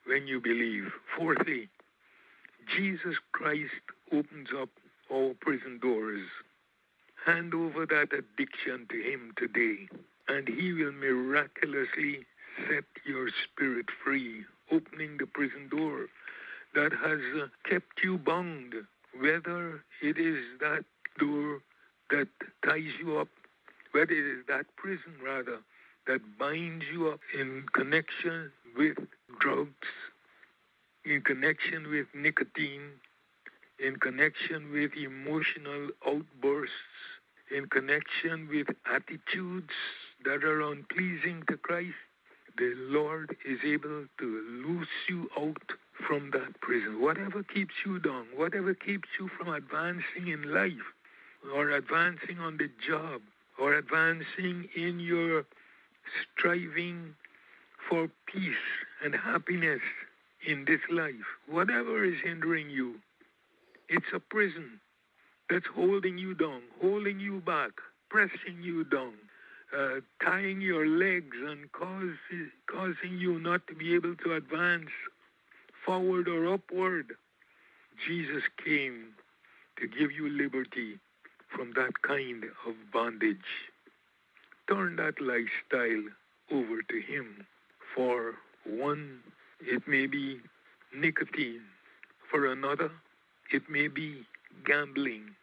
when 0.08 0.28
you 0.28 0.40
believe. 0.40 0.92
Fourthly, 1.18 1.70
Jesus 2.76 3.16
Christ 3.32 3.72
opens 4.12 4.50
up 4.60 4.70
all 5.10 5.36
prison 5.40 5.80
doors. 5.82 6.26
Hand 7.26 7.54
over 7.54 7.86
that 7.86 8.14
addiction 8.14 8.88
to 8.90 9.02
Him 9.02 9.34
today, 9.38 9.88
and 10.28 10.48
He 10.48 10.74
will 10.74 10.94
miraculously 10.94 12.26
set 12.70 12.86
your 13.06 13.30
spirit 13.44 13.88
free, 14.04 14.46
opening 14.72 15.18
the 15.18 15.28
prison 15.28 15.68
door 15.70 16.08
that 16.74 16.92
has 16.94 17.20
uh, 17.42 17.48
kept 17.70 18.04
you 18.04 18.18
bound, 18.18 18.74
whether 19.20 19.84
it 20.02 20.18
is 20.18 20.44
that 20.60 20.84
door 21.18 21.60
that 22.10 22.28
ties 22.66 22.92
you 23.00 23.18
up, 23.18 23.28
whether 23.92 24.12
it 24.12 24.40
is 24.40 24.46
that 24.48 24.66
prison, 24.76 25.14
rather, 25.24 25.60
that 26.08 26.22
binds 26.40 26.86
you 26.92 27.10
up 27.10 27.20
in 27.38 27.66
connection 27.74 28.52
with 28.76 28.98
drugs, 29.40 29.88
in 31.06 31.22
connection 31.22 31.90
with 31.90 32.08
nicotine, 32.14 32.92
in 33.80 33.96
connection 33.98 34.72
with 34.72 34.92
emotional 34.96 35.90
outbursts, 36.06 36.74
in 37.56 37.68
connection 37.68 38.48
with 38.50 38.68
attitudes 38.92 39.74
that 40.26 40.44
are 40.44 40.62
unpleasing 40.62 41.44
to 41.48 41.58
Christ, 41.58 41.96
the 42.58 42.74
Lord 42.76 43.36
is 43.46 43.60
able 43.64 44.06
to 44.20 44.64
loose 44.66 44.88
you 45.08 45.30
out 45.40 45.72
from 46.08 46.32
that 46.32 46.60
prison. 46.62 47.02
Whatever 47.02 47.44
keeps 47.44 47.74
you 47.86 48.00
down, 48.00 48.26
whatever 48.36 48.74
keeps 48.74 49.08
you 49.20 49.30
from 49.38 49.50
advancing 49.54 50.28
in 50.28 50.54
life, 50.54 50.72
or 51.54 51.70
advancing 51.70 52.40
on 52.40 52.58
the 52.58 52.70
job, 52.86 53.22
or 53.60 53.76
advancing 53.76 54.68
in 54.76 55.00
your 55.00 55.46
striving 56.34 57.16
for 57.90 58.10
peace 58.26 58.56
and 59.04 59.16
happiness 59.16 59.82
in 60.46 60.66
this 60.66 60.82
life, 60.92 61.16
whatever 61.50 62.04
is 62.04 62.16
hindering 62.24 62.70
you, 62.70 62.96
it's 63.90 64.06
a 64.14 64.20
prison 64.20 64.80
that's 65.50 65.66
holding 65.74 66.18
you 66.18 66.34
down, 66.34 66.62
holding 66.82 67.20
you 67.20 67.42
back, 67.46 67.72
pressing 68.10 68.62
you 68.62 68.84
down, 68.84 69.14
uh, 69.78 70.00
tying 70.24 70.62
your 70.62 70.86
legs 70.86 71.38
and 71.46 71.72
cause, 71.72 72.16
causing 72.70 73.18
you 73.18 73.40
not 73.40 73.66
to 73.68 73.76
be 73.76 73.96
able 73.96 74.16
to 74.16 74.34
advance 74.34 74.90
forward 75.86 76.28
or 76.28 76.54
upward. 76.54 77.14
Jesus 78.08 78.44
came 78.64 79.14
to 79.80 79.88
give 79.88 80.12
you 80.12 80.30
liberty 80.30 81.00
from 81.56 81.74
that 81.76 82.02
kind 82.02 82.44
of 82.68 82.76
bondage. 82.92 83.38
Turn 84.70 84.98
that 84.98 85.22
lifestyle 85.22 86.04
over 86.52 86.82
to 86.82 87.00
Him. 87.02 87.46
For 87.96 88.36
one, 88.66 89.20
it 89.62 89.88
may 89.88 90.08
be 90.08 90.40
nicotine. 90.94 91.62
For 92.30 92.52
another, 92.52 92.92
it 93.52 93.70
may 93.70 93.88
be 93.88 94.26
gambling. 94.66 95.36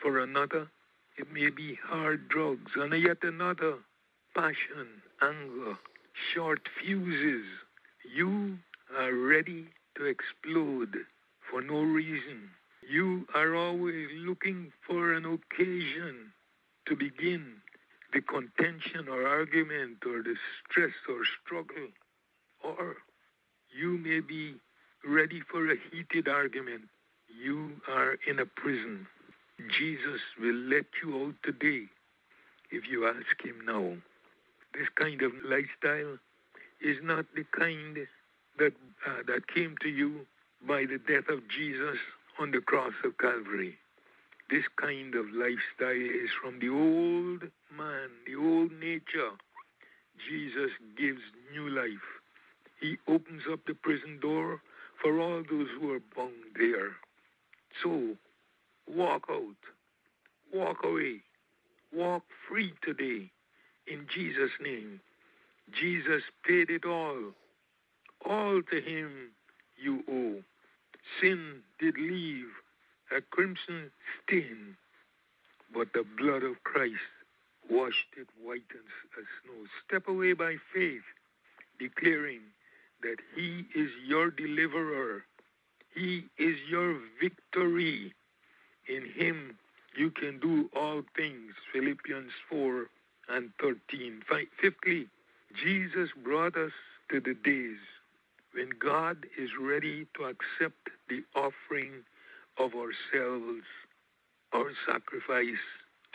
For 0.00 0.20
another, 0.20 0.68
it 1.16 1.32
may 1.32 1.48
be 1.50 1.78
hard 1.82 2.28
drugs. 2.28 2.72
And 2.76 2.92
yet 3.02 3.18
another, 3.22 3.78
passion, 4.34 5.00
anger, 5.22 5.78
short 6.34 6.68
fuses. 6.78 7.46
You 8.14 8.58
are 8.98 9.14
ready 9.14 9.68
to 9.96 10.04
explode 10.04 10.96
for 11.50 11.62
no 11.62 11.80
reason. 11.80 12.50
You 12.88 13.26
are 13.34 13.54
always 13.54 14.08
looking 14.14 14.72
for 14.86 15.14
an 15.14 15.24
occasion 15.24 16.32
to 16.86 16.94
begin 16.94 17.54
the 18.16 18.22
contention 18.22 19.08
or 19.10 19.28
argument 19.28 19.98
or 20.06 20.22
the 20.22 20.34
stress 20.64 20.94
or 21.06 21.20
struggle. 21.44 21.88
Or 22.64 22.96
you 23.78 23.98
may 23.98 24.20
be 24.20 24.54
ready 25.06 25.42
for 25.50 25.70
a 25.70 25.76
heated 25.90 26.26
argument. 26.26 26.82
You 27.28 27.72
are 27.86 28.16
in 28.26 28.38
a 28.38 28.46
prison. 28.46 29.06
Jesus 29.78 30.20
will 30.40 30.54
let 30.54 30.86
you 31.02 31.26
out 31.26 31.34
today 31.44 31.84
if 32.70 32.88
you 32.90 33.06
ask 33.06 33.44
Him 33.44 33.56
now. 33.66 33.96
This 34.72 34.88
kind 34.98 35.20
of 35.20 35.32
lifestyle 35.44 36.16
is 36.80 36.96
not 37.02 37.26
the 37.34 37.44
kind 37.58 37.98
that, 38.58 38.72
uh, 39.06 39.22
that 39.26 39.46
came 39.54 39.74
to 39.82 39.88
you 39.90 40.20
by 40.66 40.86
the 40.86 40.98
death 41.06 41.28
of 41.28 41.40
Jesus 41.48 41.98
on 42.40 42.50
the 42.50 42.60
cross 42.60 42.94
of 43.04 43.18
Calvary. 43.18 43.76
This 44.48 44.64
kind 44.80 45.16
of 45.16 45.26
lifestyle 45.32 45.90
is 45.90 46.30
from 46.40 46.60
the 46.60 46.68
old 46.68 47.50
man, 47.76 48.10
the 48.26 48.36
old 48.36 48.70
nature. 48.72 49.32
Jesus 50.28 50.70
gives 50.96 51.20
new 51.52 51.68
life. 51.68 52.06
He 52.80 52.96
opens 53.08 53.42
up 53.50 53.60
the 53.66 53.74
prison 53.74 54.20
door 54.20 54.60
for 55.02 55.20
all 55.20 55.42
those 55.50 55.66
who 55.80 55.92
are 55.92 56.02
bound 56.14 56.54
there. 56.56 56.92
So, 57.82 58.16
walk 58.86 59.24
out, 59.28 59.56
walk 60.54 60.84
away, 60.84 61.22
walk 61.92 62.22
free 62.48 62.72
today 62.82 63.32
in 63.88 64.06
Jesus' 64.14 64.50
name. 64.62 65.00
Jesus 65.72 66.22
paid 66.46 66.70
it 66.70 66.84
all. 66.84 67.32
All 68.24 68.62
to 68.70 68.80
him 68.80 69.32
you 69.76 70.04
owe. 70.08 70.42
Sin 71.20 71.62
did 71.80 71.96
leave 71.98 72.46
a 73.16 73.20
crimson 73.20 73.90
stain, 74.22 74.76
but 75.72 75.88
the 75.92 76.04
blood 76.18 76.42
of 76.42 76.62
Christ 76.64 76.94
washed 77.70 78.14
it 78.16 78.28
white 78.42 78.62
as 78.72 79.24
snow. 79.42 79.66
Step 79.86 80.08
away 80.08 80.32
by 80.32 80.56
faith, 80.74 81.02
declaring 81.78 82.40
that 83.02 83.16
He 83.34 83.66
is 83.74 83.90
your 84.06 84.30
deliverer. 84.30 85.24
He 85.94 86.24
is 86.38 86.56
your 86.68 86.98
victory. 87.20 88.12
In 88.88 89.04
Him 89.14 89.56
you 89.96 90.10
can 90.10 90.38
do 90.38 90.68
all 90.76 91.02
things. 91.16 91.52
Philippians 91.72 92.32
4 92.50 92.86
and 93.28 93.50
13. 93.60 94.22
Fifthly, 94.60 95.08
Jesus 95.62 96.10
brought 96.22 96.56
us 96.56 96.72
to 97.10 97.20
the 97.20 97.34
days 97.34 97.78
when 98.52 98.70
God 98.78 99.26
is 99.38 99.50
ready 99.60 100.06
to 100.16 100.24
accept 100.24 100.90
the 101.08 101.22
offering 101.34 102.04
of 102.58 102.72
ourselves, 102.74 103.64
our 104.52 104.70
sacrifice, 104.86 105.64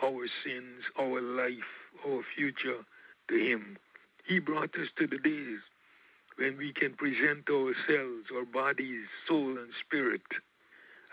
our 0.04 0.26
sins, 0.44 0.84
our 1.00 1.22
life, 1.22 1.72
our 2.08 2.22
future 2.36 2.84
to 3.30 3.36
Him. 3.36 3.78
He 4.26 4.40
brought 4.40 4.76
us 4.76 4.88
to 4.98 5.08
the 5.08 5.18
days 5.18 5.60
when 6.38 6.58
we 6.58 6.74
can 6.74 6.94
present 6.94 7.50
ourselves, 7.50 8.28
our 8.34 8.46
bodies, 8.46 9.06
soul, 9.28 9.58
and 9.58 9.70
spirit 9.86 10.22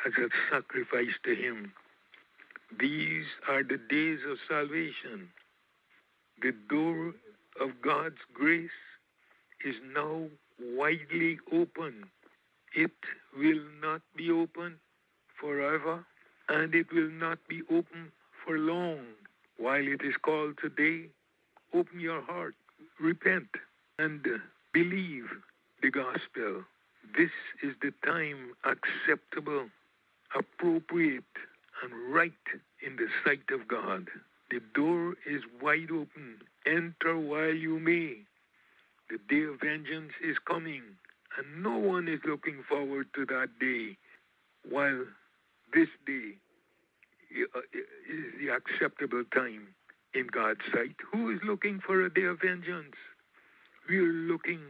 as 0.06 0.12
a 0.18 0.28
sacrifice 0.50 1.14
to 1.24 1.34
Him. 1.34 1.72
These 2.78 3.26
are 3.48 3.62
the 3.62 3.78
days 3.78 4.20
of 4.28 4.38
salvation. 4.48 5.30
The 6.40 6.52
door 6.68 7.14
of 7.60 7.70
God's 7.82 8.22
grace 8.32 8.70
is 9.64 9.74
now 9.94 10.26
widely 10.60 11.38
open. 11.52 12.04
It 12.74 12.92
will 13.36 13.64
not 13.82 14.02
be 14.16 14.30
open 14.30 14.76
forever, 15.40 16.04
and 16.48 16.74
it 16.74 16.92
will 16.92 17.10
not 17.10 17.38
be 17.48 17.62
open 17.70 18.12
for 18.44 18.58
long. 18.58 19.00
While 19.58 19.86
it 19.86 20.02
is 20.02 20.14
called 20.22 20.58
today, 20.62 21.08
open 21.74 22.00
your 22.00 22.22
heart, 22.22 22.54
repent, 23.00 23.48
and 23.98 24.24
believe 24.72 25.26
the 25.82 25.90
gospel. 25.90 26.64
This 27.16 27.30
is 27.62 27.74
the 27.82 27.92
time 28.04 28.54
acceptable, 28.64 29.68
appropriate, 30.34 31.24
and 31.82 32.14
right 32.14 32.32
in 32.84 32.96
the 32.96 33.08
sight 33.24 33.50
of 33.50 33.66
God. 33.68 34.08
The 34.50 34.60
door 34.74 35.14
is 35.26 35.42
wide 35.62 35.90
open. 35.90 36.38
Enter 36.66 37.18
while 37.18 37.54
you 37.54 37.78
may. 37.78 38.18
The 39.10 39.18
day 39.28 39.44
of 39.44 39.60
vengeance 39.60 40.12
is 40.22 40.36
coming, 40.46 40.82
and 41.36 41.62
no 41.62 41.76
one 41.76 42.08
is 42.08 42.20
looking 42.26 42.62
forward 42.68 43.06
to 43.14 43.24
that 43.26 43.48
day, 43.60 43.96
while 44.68 45.04
this 45.74 45.88
day 46.06 46.38
uh, 47.54 47.60
is 48.10 48.24
the 48.40 48.48
acceptable 48.48 49.24
time 49.34 49.68
in 50.14 50.26
God's 50.26 50.60
sight. 50.72 50.96
Who 51.12 51.30
is 51.30 51.40
looking 51.44 51.80
for 51.84 52.04
a 52.04 52.12
day 52.12 52.24
of 52.24 52.40
vengeance? 52.40 52.96
We 53.88 53.98
are 53.98 54.12
looking 54.12 54.60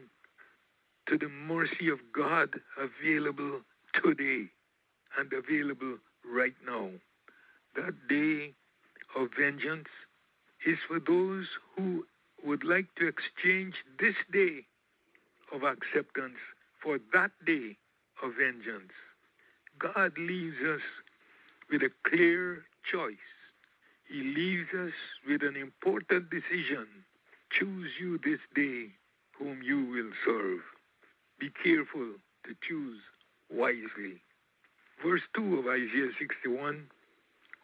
to 1.08 1.18
the 1.18 1.28
mercy 1.28 1.88
of 1.88 1.98
God 2.14 2.50
available 2.76 3.60
today 4.02 4.50
and 5.18 5.32
available 5.32 5.98
right 6.24 6.54
now. 6.66 6.90
That 7.76 7.94
day 8.08 8.54
of 9.16 9.28
vengeance 9.38 9.88
is 10.66 10.78
for 10.86 11.00
those 11.00 11.46
who 11.76 12.04
would 12.44 12.64
like 12.64 12.86
to 12.96 13.06
exchange 13.08 13.74
this 13.98 14.14
day 14.32 14.66
of 15.52 15.62
acceptance 15.62 16.38
for 16.82 16.98
that 17.12 17.30
day 17.46 17.76
of 18.22 18.32
vengeance. 18.38 18.92
God 19.78 20.12
leaves 20.18 20.56
us 20.74 20.80
with 21.70 21.82
a 21.82 21.90
clear 22.08 22.64
choice. 22.90 23.16
He 24.08 24.22
leaves 24.22 24.68
us 24.74 24.92
with 25.28 25.42
an 25.42 25.56
important 25.56 26.30
decision. 26.30 26.86
Choose 27.50 27.90
you 28.00 28.18
this 28.18 28.40
day 28.54 28.88
whom 29.38 29.62
you 29.62 29.84
will 29.84 30.10
serve. 30.24 30.60
Be 31.38 31.50
careful 31.62 32.14
to 32.44 32.54
choose 32.66 32.98
wisely. 33.50 34.22
Verse 35.04 35.22
2 35.36 35.58
of 35.58 35.66
Isaiah 35.66 36.10
61 36.18 36.88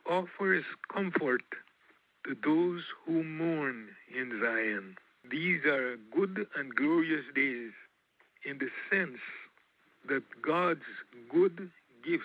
offers 0.09 0.64
comfort 0.92 1.42
to 2.27 2.37
those 2.44 2.83
who 3.05 3.24
mourn 3.24 3.88
in 4.14 4.40
Zion. 4.40 4.96
These 5.31 5.64
are 5.64 5.96
good 6.14 6.46
and 6.57 6.74
glorious 6.74 7.24
days 7.35 7.72
in 8.44 8.59
the 8.59 8.68
sense 8.90 9.18
that 10.09 10.22
God's 10.42 10.85
good 11.31 11.70
gifts 12.07 12.25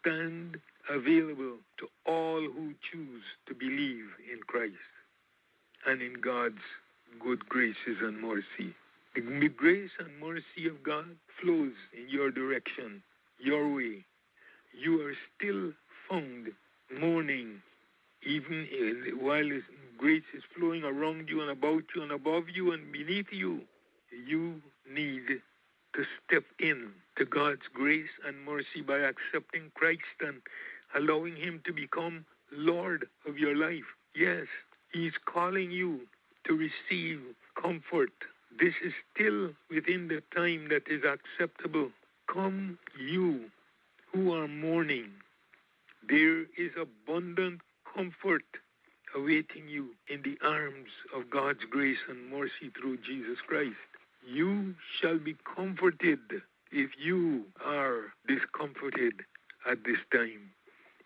stand 0.00 0.58
available 0.88 1.56
to 1.78 1.86
all 2.06 2.40
who 2.40 2.74
choose 2.90 3.22
to 3.46 3.54
believe 3.54 4.06
in 4.32 4.40
Christ 4.46 4.74
and 5.86 6.02
in 6.02 6.14
God's 6.20 6.62
good 7.22 7.48
graces 7.48 7.98
and 8.02 8.20
mercy. 8.20 8.74
The 9.14 9.48
grace 9.48 9.90
and 9.98 10.08
mercy 10.20 10.68
of 10.68 10.82
God 10.82 11.04
flows 11.42 11.72
in 11.96 12.08
your 12.08 12.30
direction, 12.30 13.02
your 13.38 13.74
way. 13.74 14.04
You 14.72 15.06
are 15.06 15.14
still 15.36 15.72
found 16.08 16.48
mourning 17.00 17.62
even 18.26 18.66
while 19.20 19.48
grace 19.96 20.22
is 20.34 20.42
flowing 20.56 20.84
around 20.84 21.28
you 21.28 21.40
and 21.40 21.50
about 21.50 21.84
you 21.94 22.02
and 22.02 22.12
above 22.12 22.44
you 22.52 22.72
and 22.72 22.92
beneath 22.92 23.32
you, 23.32 23.60
you 24.26 24.60
need 24.92 25.40
to 26.00 26.06
step 26.26 26.44
in 26.58 26.88
to 27.18 27.26
God's 27.26 27.68
grace 27.74 28.08
and 28.26 28.44
mercy 28.44 28.80
by 28.86 28.98
accepting 29.00 29.70
Christ 29.74 30.00
and 30.20 30.40
allowing 30.96 31.36
Him 31.36 31.60
to 31.66 31.72
become 31.74 32.24
Lord 32.50 33.06
of 33.28 33.36
your 33.36 33.54
life. 33.54 33.84
Yes, 34.14 34.46
He's 34.92 35.12
calling 35.26 35.70
you 35.70 36.00
to 36.46 36.54
receive 36.54 37.20
comfort 37.60 38.12
This 38.58 38.74
is 38.84 38.92
still 39.14 39.50
within 39.70 40.08
the 40.08 40.22
time 40.34 40.68
that 40.70 40.88
is 40.88 41.02
acceptable. 41.04 41.90
Come, 42.32 42.78
you 42.98 43.50
who 44.12 44.32
are 44.32 44.48
mourning. 44.48 45.10
There 46.08 46.42
is 46.56 46.72
abundant 46.80 47.60
comfort 47.94 48.44
awaiting 49.14 49.68
you 49.68 49.90
in 50.08 50.22
the 50.22 50.38
arms 50.46 50.90
of 51.14 51.30
God's 51.30 51.64
grace 51.70 51.98
and 52.08 52.30
mercy 52.30 52.70
through 52.78 52.98
Jesus 52.98 53.38
Christ. 53.46 53.76
You 54.26 54.74
shall 55.00 55.18
be 55.18 55.36
comforted 55.56 56.20
if 56.70 56.90
you 56.98 57.46
are 57.64 58.12
discomforted 58.28 59.14
at 59.68 59.84
this 59.84 59.98
time. 60.12 60.52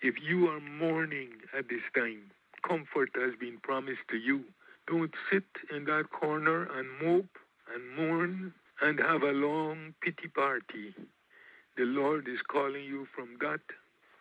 If 0.02 0.16
you 0.22 0.48
are 0.48 0.60
mourning 0.60 1.30
at 1.56 1.68
this 1.68 1.82
time, 1.96 2.30
comfort 2.66 3.10
has 3.14 3.34
been 3.40 3.58
promised 3.62 4.06
to 4.10 4.16
you. 4.16 4.44
Don't 4.86 5.14
sit 5.30 5.44
in 5.74 5.84
that 5.84 6.10
corner 6.10 6.64
and 6.64 6.88
mope 7.02 7.38
and 7.72 7.96
mourn 7.96 8.52
and 8.82 8.98
have 8.98 9.22
a 9.22 9.32
long 9.32 9.94
pity 10.02 10.28
party. 10.28 10.94
The 11.76 11.84
Lord 11.84 12.28
is 12.28 12.40
calling 12.50 12.84
you 12.84 13.06
from 13.14 13.36
that 13.40 13.60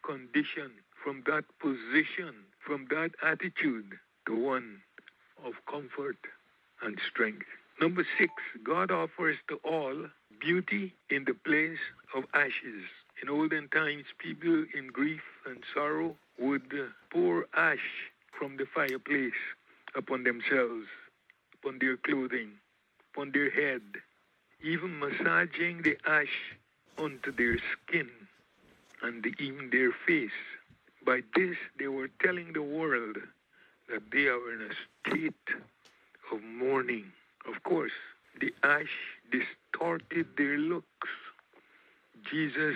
condition, 0.05 0.71
from 1.03 1.23
that 1.27 1.43
position, 1.59 2.33
from 2.65 2.87
that 2.89 3.11
attitude 3.21 3.93
to 4.27 4.35
one 4.35 4.81
of 5.45 5.53
comfort 5.69 6.17
and 6.81 6.97
strength. 7.11 7.45
Number 7.81 8.05
six, 8.17 8.31
God 8.63 8.91
offers 8.91 9.37
to 9.49 9.59
all 9.63 10.05
beauty 10.39 10.93
in 11.09 11.25
the 11.25 11.33
place 11.33 11.79
of 12.15 12.23
ashes. 12.33 12.83
In 13.21 13.29
olden 13.29 13.67
times, 13.69 14.05
people 14.17 14.65
in 14.75 14.87
grief 14.87 15.21
and 15.45 15.63
sorrow 15.73 16.15
would 16.39 16.71
pour 17.11 17.45
ash 17.55 18.11
from 18.37 18.57
the 18.57 18.65
fireplace 18.73 19.31
upon 19.95 20.23
themselves, 20.23 20.87
upon 21.53 21.79
their 21.79 21.97
clothing, 21.97 22.51
upon 23.13 23.31
their 23.31 23.49
head, 23.49 23.81
even 24.63 24.99
massaging 24.99 25.81
the 25.83 25.97
ash 26.07 26.55
onto 26.97 27.31
their 27.31 27.57
skin 27.57 28.09
and 29.01 29.25
even 29.39 29.69
their 29.71 29.91
face. 30.07 30.31
By 31.05 31.21
this, 31.35 31.57
they 31.77 31.87
were 31.87 32.09
telling 32.23 32.53
the 32.53 32.61
world 32.61 33.17
that 33.89 34.03
they 34.11 34.27
are 34.27 34.53
in 34.53 34.61
a 34.61 35.09
state 35.09 35.33
of 36.31 36.41
mourning. 36.41 37.11
Of 37.47 37.61
course, 37.63 37.91
the 38.39 38.53
ash 38.63 38.95
distorted 39.31 40.27
their 40.37 40.57
looks. 40.57 41.09
Jesus 42.29 42.75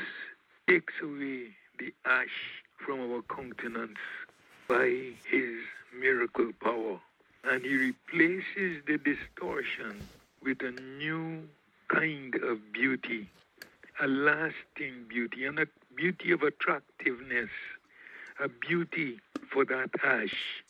takes 0.68 0.94
away 1.02 1.56
the 1.80 1.94
ash 2.06 2.64
from 2.78 3.00
our 3.00 3.22
countenance 3.24 3.98
by 4.68 5.14
his 5.26 5.56
miracle 5.98 6.52
power, 6.62 7.00
and 7.44 7.64
he 7.64 7.76
replaces 7.76 8.84
the 8.86 8.98
distortion 8.98 10.02
with 10.44 10.62
a 10.62 10.72
new 10.98 11.48
kind 11.88 12.36
of 12.36 12.72
beauty, 12.74 13.30
a 14.02 14.08
lasting 14.08 15.06
beauty, 15.08 15.46
and 15.46 15.60
a 15.60 15.68
beauty 15.96 16.32
of 16.32 16.44
attractiveness, 16.44 17.50
a 18.40 18.50
beauty 18.50 19.20
for 19.52 19.66
that 19.66 19.90
ash. 20.04 20.64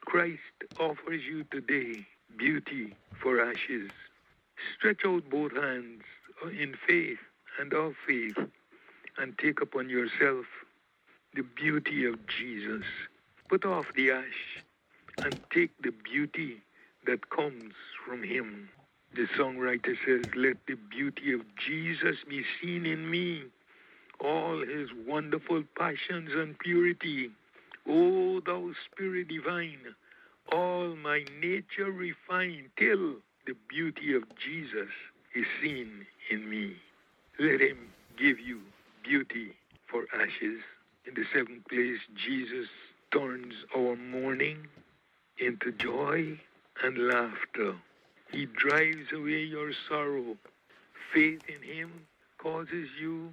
Christ 0.00 0.40
offers 0.78 1.22
you 1.24 1.44
today 1.44 2.04
beauty 2.38 2.96
for 3.22 3.40
ashes. 3.40 3.90
Stretch 4.76 5.00
out 5.06 5.28
both 5.30 5.52
hands 5.52 6.02
uh, 6.44 6.48
in 6.48 6.74
faith 6.86 7.18
and 7.60 7.72
of 7.72 7.94
faith 8.06 8.36
and 9.18 9.38
take 9.38 9.60
upon 9.60 9.88
yourself 9.88 10.44
the 11.34 11.42
beauty 11.42 12.06
of 12.06 12.14
Jesus. 12.38 12.84
Put 13.48 13.64
off 13.64 13.86
the 13.96 14.10
ash 14.10 14.64
and 15.22 15.40
take 15.52 15.70
the 15.82 15.92
beauty 15.92 16.62
that 17.06 17.30
comes 17.30 17.74
from 18.06 18.22
Him. 18.22 18.68
The 19.14 19.26
songwriter 19.38 19.94
says, 20.06 20.28
Let 20.36 20.56
the 20.66 20.76
beauty 20.90 21.32
of 21.32 21.42
Jesus 21.66 22.16
be 22.28 22.42
seen 22.60 22.86
in 22.86 23.10
me, 23.10 23.44
all 24.20 24.60
His 24.60 24.88
wonderful 25.06 25.64
passions 25.78 26.30
and 26.34 26.58
purity. 26.58 27.30
O 27.88 28.40
thou 28.40 28.70
Spirit 28.90 29.28
divine, 29.28 29.94
all 30.52 30.94
my 30.96 31.24
nature 31.40 31.90
refine 31.90 32.70
till 32.78 33.16
the 33.46 33.54
beauty 33.68 34.14
of 34.14 34.24
Jesus 34.38 34.90
is 35.34 35.46
seen 35.62 36.06
in 36.30 36.48
me. 36.48 36.76
Let 37.38 37.60
Him 37.60 37.78
give 38.18 38.38
you 38.38 38.60
beauty 39.02 39.54
for 39.90 40.04
ashes. 40.14 40.60
In 41.06 41.14
the 41.14 41.24
seventh 41.32 41.66
place, 41.68 41.98
Jesus 42.26 42.68
turns 43.12 43.54
our 43.76 43.96
mourning 43.96 44.66
into 45.38 45.72
joy 45.72 46.38
and 46.82 47.08
laughter. 47.08 47.74
He 48.30 48.46
drives 48.46 49.12
away 49.12 49.42
your 49.42 49.72
sorrow. 49.88 50.36
Faith 51.12 51.42
in 51.48 51.62
Him 51.62 51.90
causes 52.38 52.88
you 53.00 53.30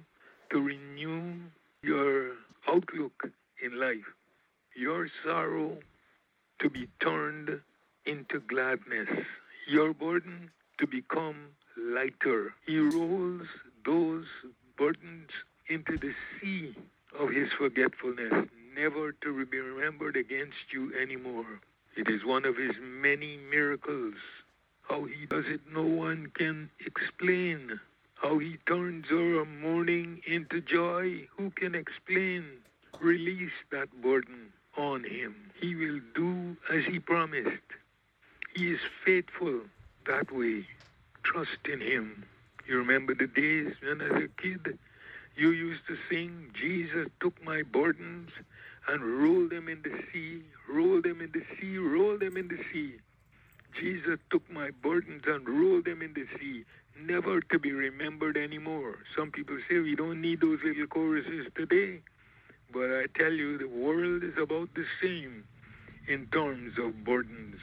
to 0.50 0.60
renew 0.60 1.34
your 1.82 2.32
outlook 2.68 3.28
in 3.62 3.80
life. 3.80 4.06
Your 4.76 5.08
sorrow 5.24 5.78
to 6.62 6.70
be 6.70 6.86
turned 7.00 7.60
into 8.06 8.38
gladness. 8.40 9.08
Your 9.68 9.92
burden 9.92 10.50
to 10.78 10.86
become 10.86 11.48
lighter. 11.76 12.54
He 12.66 12.78
rolls 12.78 13.48
those 13.84 14.26
burdens 14.78 15.30
into 15.68 15.98
the 15.98 16.14
sea 16.40 16.74
of 17.18 17.30
His 17.30 17.48
forgetfulness, 17.58 18.48
never 18.76 19.12
to 19.12 19.44
be 19.44 19.58
remembered 19.58 20.16
against 20.16 20.72
you 20.72 20.92
anymore. 20.94 21.60
It 21.96 22.08
is 22.08 22.24
one 22.24 22.44
of 22.44 22.56
his 22.56 22.72
many 22.80 23.38
miracles. 23.50 24.14
How 24.88 25.04
he 25.04 25.26
does 25.26 25.44
it, 25.46 25.60
no 25.70 25.82
one 25.82 26.32
can 26.34 26.70
explain. 26.86 27.80
How 28.14 28.38
he 28.38 28.56
turns 28.66 29.06
our 29.10 29.44
mourning 29.44 30.22
into 30.26 30.60
joy, 30.60 31.26
who 31.36 31.50
can 31.50 31.74
explain? 31.74 32.44
Release 33.00 33.58
that 33.72 33.90
burden 34.00 34.52
on 34.76 35.04
him. 35.04 35.34
He 35.60 35.74
will 35.74 36.00
do 36.14 36.56
as 36.72 36.84
he 36.84 36.98
promised. 36.98 37.62
He 38.54 38.72
is 38.72 38.80
faithful 39.04 39.60
that 40.06 40.32
way. 40.32 40.66
Trust 41.22 41.66
in 41.70 41.80
him. 41.80 42.24
You 42.66 42.78
remember 42.78 43.14
the 43.14 43.26
days 43.26 43.74
when, 43.82 44.00
as 44.00 44.24
a 44.24 44.28
kid, 44.40 44.78
you 45.36 45.50
used 45.50 45.86
to 45.88 45.96
sing, 46.10 46.50
Jesus 46.54 47.08
took 47.20 47.42
my 47.42 47.62
burdens 47.62 48.30
and 48.88 49.02
roll 49.02 49.48
them 49.48 49.68
in 49.68 49.82
the 49.82 49.98
sea, 50.12 50.42
roll 50.68 51.00
them 51.00 51.20
in 51.20 51.30
the 51.32 51.42
sea, 51.58 51.78
roll 51.78 52.18
them 52.18 52.36
in 52.36 52.48
the 52.48 52.58
sea. 52.72 52.94
Jesus 53.80 54.18
took 54.30 54.48
my 54.50 54.70
burdens 54.82 55.22
and 55.26 55.48
rolled 55.48 55.86
them 55.86 56.02
in 56.02 56.12
the 56.12 56.26
sea, 56.38 56.64
never 57.00 57.40
to 57.40 57.58
be 57.58 57.72
remembered 57.72 58.36
anymore. 58.36 58.98
Some 59.16 59.30
people 59.30 59.56
say 59.68 59.78
we 59.78 59.96
don't 59.96 60.20
need 60.20 60.40
those 60.40 60.58
little 60.64 60.86
choruses 60.86 61.46
today, 61.56 62.00
but 62.72 62.90
I 62.90 63.06
tell 63.18 63.32
you, 63.32 63.58
the 63.58 63.68
world 63.68 64.22
is 64.24 64.34
about 64.40 64.70
the 64.74 64.84
same 65.00 65.44
in 66.08 66.26
terms 66.32 66.78
of 66.78 67.04
burdens. 67.04 67.56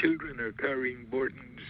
Children 0.00 0.38
are 0.40 0.52
carrying 0.52 1.06
burdens, 1.10 1.60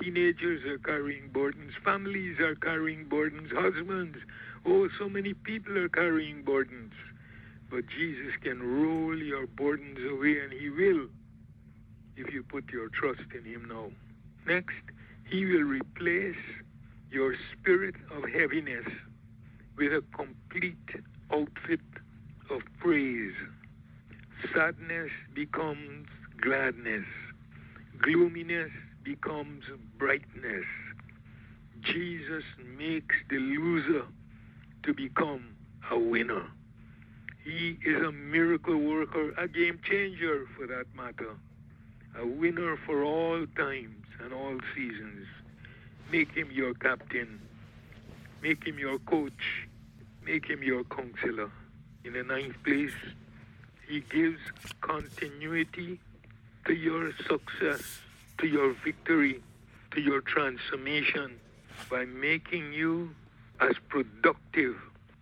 teenagers 0.00 0.64
are 0.64 0.78
carrying 0.78 1.28
burdens, 1.30 1.72
families 1.84 2.38
are 2.38 2.54
carrying 2.54 3.08
burdens, 3.08 3.50
husbands, 3.52 4.18
oh, 4.66 4.88
so 4.98 5.08
many 5.08 5.34
people 5.34 5.76
are 5.78 5.88
carrying 5.88 6.42
burdens. 6.42 6.92
But 7.70 7.84
Jesus 7.88 8.32
can 8.42 8.62
roll 8.62 9.16
your 9.16 9.46
burdens 9.46 9.98
away, 10.10 10.40
and 10.40 10.52
He 10.52 10.68
will 10.68 11.08
if 12.16 12.32
you 12.32 12.42
put 12.42 12.70
your 12.70 12.88
trust 12.90 13.32
in 13.36 13.44
Him 13.44 13.66
now. 13.68 13.90
Next, 14.46 14.84
He 15.28 15.44
will 15.46 15.64
replace 15.64 16.36
your 17.10 17.34
spirit 17.52 17.94
of 18.14 18.24
heaviness 18.30 18.86
with 19.76 19.92
a 19.92 20.04
complete 20.14 20.76
outfit 21.32 21.80
of 22.50 22.62
praise. 22.78 23.34
Sadness 24.54 25.10
becomes 25.34 26.08
gladness, 26.40 27.04
gloominess 28.00 28.70
becomes 29.02 29.64
brightness. 29.98 30.64
Jesus 31.82 32.44
makes 32.78 33.14
the 33.28 33.38
loser 33.38 34.04
to 34.82 34.94
become 34.94 35.54
a 35.90 35.98
winner. 35.98 36.44
He 37.44 37.78
is 37.84 38.02
a 38.02 38.12
miracle 38.12 38.78
worker, 38.78 39.32
a 39.36 39.46
game 39.48 39.78
changer 39.84 40.46
for 40.56 40.66
that 40.66 40.86
matter, 40.96 41.36
a 42.18 42.26
winner 42.26 42.78
for 42.86 43.04
all 43.04 43.46
times 43.56 44.06
and 44.22 44.32
all 44.32 44.58
seasons. 44.74 45.26
Make 46.10 46.32
him 46.32 46.50
your 46.50 46.74
captain, 46.74 47.40
make 48.42 48.64
him 48.64 48.78
your 48.78 48.98
coach, 49.00 49.66
make 50.24 50.46
him 50.46 50.62
your 50.62 50.84
counselor. 50.84 51.50
In 52.04 52.12
the 52.12 52.22
ninth 52.22 52.62
place, 52.62 52.92
he 53.88 54.00
gives 54.00 54.38
continuity 54.82 55.98
to 56.66 56.74
your 56.74 57.12
success, 57.26 58.00
to 58.38 58.46
your 58.46 58.74
victory, 58.84 59.42
to 59.92 60.02
your 60.02 60.20
transformation 60.20 61.40
by 61.90 62.04
making 62.04 62.74
you 62.74 63.14
as 63.58 63.76
productive 63.88 64.76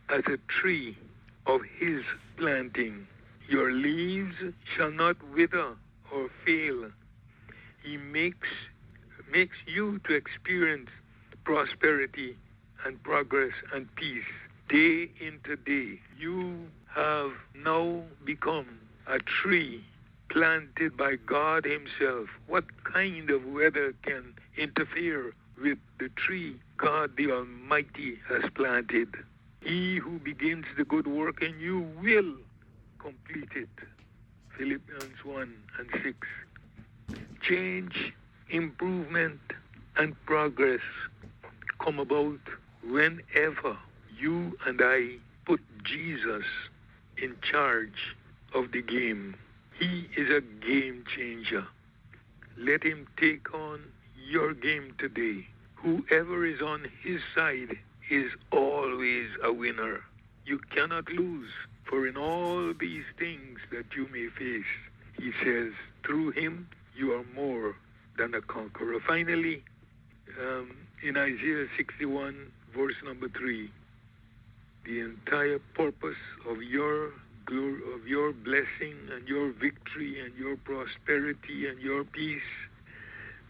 as 0.08 0.24
a 0.26 0.38
tree 0.48 0.98
of 1.46 1.60
his 1.78 2.02
planting. 2.36 3.06
Your 3.48 3.70
leaves 3.70 4.34
shall 4.76 4.90
not 4.90 5.16
wither 5.32 5.76
or 6.12 6.30
fail. 6.44 6.90
He 7.84 7.96
makes 7.96 8.48
makes 9.30 9.56
you 9.66 9.98
to 10.00 10.14
experience 10.14 10.90
prosperity 11.44 12.36
and 12.84 13.02
progress 13.02 13.52
and 13.72 13.88
peace 13.94 14.24
day 14.68 15.10
into 15.20 15.56
day. 15.56 16.00
You 16.18 16.68
have 16.94 17.32
now 17.54 18.02
become 18.24 18.78
a 19.06 19.18
tree 19.18 19.84
planted 20.28 20.96
by 20.96 21.16
God 21.16 21.64
Himself. 21.64 22.28
What 22.46 22.64
kind 22.84 23.30
of 23.30 23.44
weather 23.46 23.94
can 24.02 24.34
interfere 24.56 25.34
with 25.60 25.78
the 25.98 26.08
tree 26.10 26.56
God 26.76 27.16
the 27.16 27.30
Almighty 27.30 28.18
has 28.28 28.42
planted? 28.54 29.08
He 29.60 29.96
who 29.96 30.18
begins 30.18 30.64
the 30.76 30.84
good 30.84 31.06
work 31.06 31.42
in 31.42 31.58
you 31.60 31.86
will 32.02 32.34
complete 32.98 33.50
it. 33.54 33.68
Philippians 34.56 35.24
1 35.24 35.54
and 35.78 35.88
6. 36.02 37.16
Change, 37.42 38.12
improvement, 38.50 39.40
and 39.96 40.14
progress 40.26 40.80
come 41.78 41.98
about 41.98 42.40
whenever 42.88 43.76
you 44.18 44.56
and 44.66 44.80
I 44.82 45.16
put 45.44 45.60
Jesus 45.84 46.44
in 47.16 47.36
charge 47.42 48.16
of 48.54 48.72
the 48.72 48.82
game. 48.82 49.36
He 49.78 50.08
is 50.16 50.30
a 50.30 50.40
game 50.40 51.04
changer. 51.16 51.66
Let 52.56 52.82
him 52.82 53.06
take 53.18 53.52
on 53.54 53.82
your 54.28 54.54
game 54.54 54.94
today. 54.98 55.46
Whoever 55.74 56.46
is 56.46 56.60
on 56.60 56.86
his 57.02 57.20
side 57.34 57.76
is 58.10 58.30
always 58.50 59.28
a 59.42 59.52
winner. 59.52 60.00
You 60.44 60.60
cannot 60.74 61.08
lose, 61.08 61.50
for 61.88 62.06
in 62.06 62.16
all 62.16 62.72
these 62.78 63.04
things 63.18 63.58
that 63.70 63.86
you 63.96 64.08
may 64.12 64.28
face, 64.38 64.64
he 65.18 65.32
says, 65.44 65.72
through 66.04 66.32
him 66.32 66.68
you 66.94 67.12
are 67.12 67.24
more 67.34 67.74
than 68.18 68.34
a 68.34 68.42
conqueror. 68.42 69.00
Finally, 69.06 69.62
um, 70.40 70.70
in 71.02 71.16
Isaiah 71.16 71.66
61, 71.76 72.52
verse 72.76 72.94
number 73.04 73.28
3, 73.28 73.70
the 74.84 75.00
entire 75.00 75.58
purpose 75.74 76.16
of 76.48 76.62
your 76.62 77.12
of 77.48 78.06
your 78.06 78.32
blessing 78.32 78.96
and 79.12 79.26
your 79.26 79.52
victory 79.52 80.20
and 80.20 80.34
your 80.36 80.56
prosperity 80.56 81.66
and 81.68 81.78
your 81.80 82.04
peace, 82.04 82.40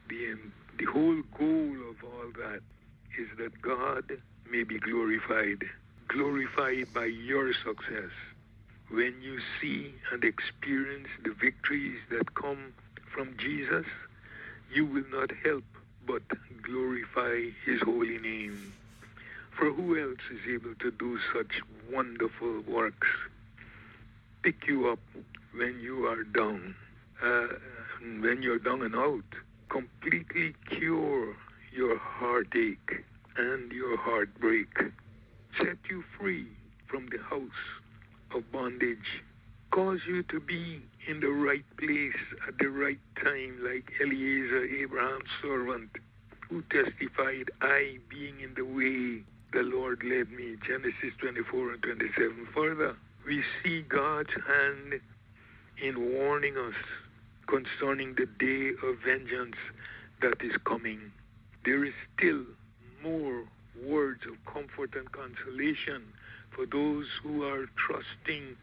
the, 0.08 0.34
the 0.78 0.86
whole 0.86 1.22
goal 1.38 1.76
of 1.90 1.96
all 2.02 2.30
that 2.36 2.60
is 3.18 3.28
that 3.38 3.60
God 3.60 4.04
may 4.50 4.64
be 4.64 4.78
glorified, 4.78 5.64
glorified 6.08 6.92
by 6.94 7.04
your 7.04 7.52
success. 7.52 8.10
When 8.90 9.14
you 9.22 9.40
see 9.60 9.94
and 10.10 10.24
experience 10.24 11.08
the 11.22 11.34
victories 11.34 11.98
that 12.10 12.34
come 12.34 12.72
from 13.14 13.36
Jesus, 13.38 13.86
you 14.72 14.86
will 14.86 15.04
not 15.12 15.30
help 15.44 15.64
but 16.06 16.22
glorify 16.62 17.50
his 17.64 17.80
holy 17.82 18.18
name. 18.18 18.72
For 19.58 19.70
who 19.72 20.00
else 20.00 20.20
is 20.32 20.40
able 20.52 20.74
to 20.80 20.90
do 20.90 21.18
such 21.34 21.60
wonderful 21.92 22.62
works? 22.66 23.08
Pick 24.42 24.66
you 24.66 24.88
up 24.88 24.98
when 25.54 25.78
you 25.80 26.06
are 26.06 26.24
down, 26.24 26.74
uh, 27.22 27.46
when 28.00 28.42
you're 28.42 28.58
down 28.58 28.82
and 28.82 28.96
out, 28.96 29.24
completely 29.68 30.54
cure 30.68 31.36
your 31.72 31.98
heartache 31.98 33.04
and 33.36 33.70
your 33.70 33.96
heartbreak, 33.96 34.68
set 35.58 35.78
you 35.88 36.02
free 36.18 36.46
from 36.88 37.06
the 37.10 37.22
house 37.22 37.50
of 38.34 38.50
bondage, 38.50 39.22
cause 39.70 40.00
you 40.06 40.22
to 40.24 40.40
be 40.40 40.82
in 41.08 41.20
the 41.20 41.28
right 41.28 41.64
place 41.78 42.20
at 42.48 42.58
the 42.58 42.68
right 42.68 43.00
time, 43.22 43.58
like 43.62 43.90
Eliezer, 44.00 44.64
Abraham's 44.64 45.30
servant, 45.40 45.90
who 46.48 46.62
testified, 46.62 47.50
I 47.60 47.98
being 48.08 48.40
in 48.40 48.54
the 48.54 48.64
way, 48.64 49.22
the 49.52 49.62
Lord 49.62 50.02
led 50.02 50.30
me. 50.30 50.56
Genesis 50.66 51.12
24 51.18 51.72
and 51.72 51.82
27. 51.82 52.48
Further, 52.54 52.96
we 53.26 53.42
see 53.62 53.82
God's 53.82 54.30
hand 54.46 55.00
in 55.82 56.14
warning 56.14 56.56
us 56.56 56.74
concerning 57.46 58.14
the 58.14 58.26
day 58.26 58.70
of 58.86 58.98
vengeance 59.04 59.56
that 60.22 60.42
is 60.42 60.52
coming. 60.64 61.12
There 61.64 61.84
is 61.84 61.92
still 62.16 62.44
more 63.02 63.44
words 63.84 64.22
of 64.26 64.52
comfort 64.52 64.94
and 64.94 65.10
consolation 65.12 66.02
for 66.50 66.66
those 66.66 67.06
who 67.22 67.44
are 67.44 67.66
trusting 67.76 68.56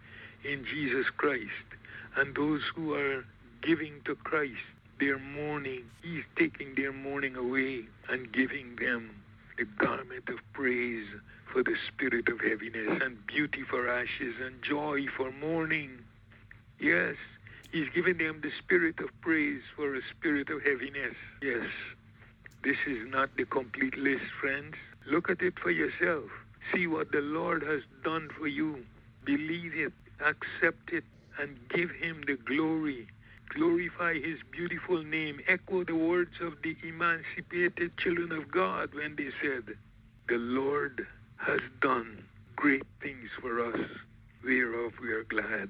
in 0.43 0.65
Jesus 0.65 1.05
Christ 1.17 1.67
and 2.15 2.35
those 2.35 2.61
who 2.75 2.93
are 2.93 3.25
giving 3.61 4.01
to 4.05 4.15
Christ 4.15 4.55
their 4.99 5.19
mourning. 5.19 5.83
He's 6.01 6.23
taking 6.37 6.75
their 6.75 6.93
mourning 6.93 7.35
away 7.35 7.83
and 8.09 8.31
giving 8.31 8.75
them 8.77 9.11
the 9.59 9.65
garment 9.65 10.29
of 10.29 10.37
praise 10.53 11.05
for 11.51 11.61
the 11.63 11.75
spirit 11.89 12.29
of 12.29 12.39
heaviness 12.39 13.01
and 13.03 13.27
beauty 13.27 13.61
for 13.69 13.89
ashes 13.89 14.35
and 14.41 14.61
joy 14.61 15.05
for 15.17 15.33
mourning. 15.33 15.99
Yes, 16.79 17.15
He's 17.73 17.89
giving 17.93 18.17
them 18.17 18.39
the 18.41 18.51
spirit 18.57 18.99
of 18.99 19.09
praise 19.19 19.61
for 19.75 19.93
a 19.95 20.01
spirit 20.17 20.49
of 20.49 20.63
heaviness. 20.63 21.13
Yes, 21.41 21.67
this 22.63 22.77
is 22.87 23.05
not 23.09 23.35
the 23.35 23.43
complete 23.43 23.97
list, 23.97 24.23
friends. 24.39 24.75
Look 25.05 25.29
at 25.29 25.41
it 25.41 25.59
for 25.59 25.71
yourself. 25.71 26.29
See 26.73 26.87
what 26.87 27.11
the 27.11 27.21
Lord 27.21 27.61
has 27.63 27.81
done 28.01 28.29
for 28.39 28.47
you. 28.47 28.85
Believe 29.25 29.73
it, 29.75 29.91
accept 30.21 30.93
it, 30.93 31.03
and 31.37 31.59
give 31.67 31.91
Him 31.91 32.23
the 32.25 32.37
glory. 32.37 33.07
Glorify 33.49 34.13
His 34.13 34.37
beautiful 34.51 35.03
name. 35.03 35.41
Echo 35.47 35.83
the 35.83 35.95
words 35.95 36.35
of 36.39 36.53
the 36.63 36.75
emancipated 36.87 37.97
children 37.97 38.31
of 38.31 38.51
God 38.51 38.93
when 38.93 39.15
they 39.15 39.29
said, 39.41 39.75
The 40.27 40.37
Lord 40.37 41.07
has 41.37 41.59
done 41.81 42.23
great 42.55 42.83
things 43.01 43.29
for 43.41 43.65
us, 43.65 43.79
whereof 44.43 44.93
we 45.01 45.11
are 45.11 45.23
glad. 45.23 45.69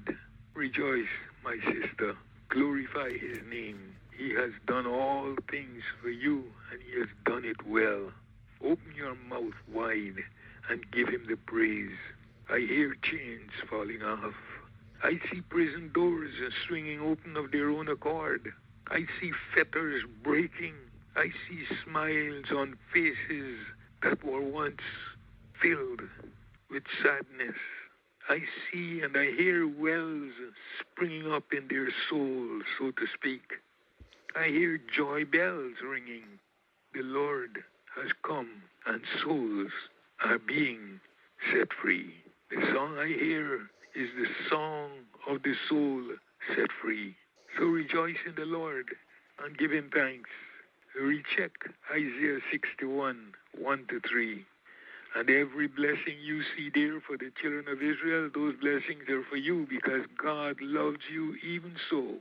Rejoice, 0.54 1.08
my 1.42 1.56
sister. 1.64 2.16
Glorify 2.50 3.12
His 3.12 3.38
name. 3.48 3.96
He 4.16 4.34
has 4.34 4.50
done 4.66 4.86
all 4.86 5.34
things 5.50 5.82
for 6.02 6.10
you, 6.10 6.44
and 6.70 6.80
He 6.82 6.98
has 7.00 7.08
done 7.24 7.44
it 7.46 7.66
well. 7.66 8.12
Open 8.62 8.92
your 8.94 9.14
mouth 9.14 9.54
wide 9.72 10.22
and 10.68 10.90
give 10.90 11.08
Him 11.08 11.24
the 11.26 11.36
praise. 11.36 11.96
I 12.50 12.58
hear 12.58 12.94
chains 13.02 13.52
falling 13.70 14.02
off. 14.02 14.34
I 15.02 15.18
see 15.30 15.40
prison 15.40 15.90
doors 15.94 16.32
swinging 16.66 17.00
open 17.00 17.36
of 17.36 17.50
their 17.52 17.70
own 17.70 17.88
accord. 17.88 18.52
I 18.88 19.06
see 19.20 19.32
fetters 19.54 20.02
breaking. 20.22 20.74
I 21.16 21.28
see 21.48 21.64
smiles 21.84 22.44
on 22.54 22.76
faces 22.92 23.56
that 24.02 24.22
were 24.24 24.42
once 24.42 24.80
filled 25.62 26.02
with 26.70 26.82
sadness. 27.02 27.56
I 28.28 28.40
see 28.70 29.00
and 29.00 29.16
I 29.16 29.32
hear 29.32 29.66
wells 29.66 30.32
springing 30.80 31.32
up 31.32 31.52
in 31.52 31.66
their 31.68 31.88
souls, 32.08 32.62
so 32.78 32.90
to 32.90 33.06
speak. 33.14 33.42
I 34.36 34.48
hear 34.48 34.78
joy 34.96 35.24
bells 35.24 35.74
ringing. 35.82 36.38
The 36.94 37.02
Lord 37.02 37.58
has 37.96 38.10
come 38.24 38.50
and 38.86 39.00
souls 39.22 39.70
are 40.24 40.38
being 40.38 41.00
set 41.52 41.68
free. 41.82 42.14
The 42.50 42.60
song 42.74 42.98
I 42.98 43.08
hear 43.08 43.70
is 43.94 44.08
the 44.16 44.26
song 44.48 44.90
of 45.28 45.42
the 45.42 45.54
soul 45.68 46.02
set 46.54 46.68
free. 46.82 47.16
So 47.58 47.64
rejoice 47.64 48.18
in 48.26 48.34
the 48.36 48.46
Lord 48.46 48.86
and 49.42 49.56
give 49.58 49.72
him 49.72 49.90
thanks. 49.92 50.30
Recheck 51.00 51.52
Isaiah 51.92 52.40
61, 52.50 53.32
1 53.58 53.86
to 53.88 54.00
3. 54.08 54.44
And 55.16 55.28
every 55.28 55.66
blessing 55.66 56.18
you 56.22 56.42
see 56.56 56.70
there 56.72 57.00
for 57.00 57.16
the 57.16 57.30
children 57.40 57.66
of 57.68 57.82
Israel, 57.82 58.30
those 58.32 58.54
blessings 58.60 59.08
are 59.08 59.24
for 59.28 59.36
you 59.36 59.66
because 59.68 60.06
God 60.22 60.56
loves 60.60 61.00
you 61.12 61.34
even 61.44 61.74
so. 61.90 62.14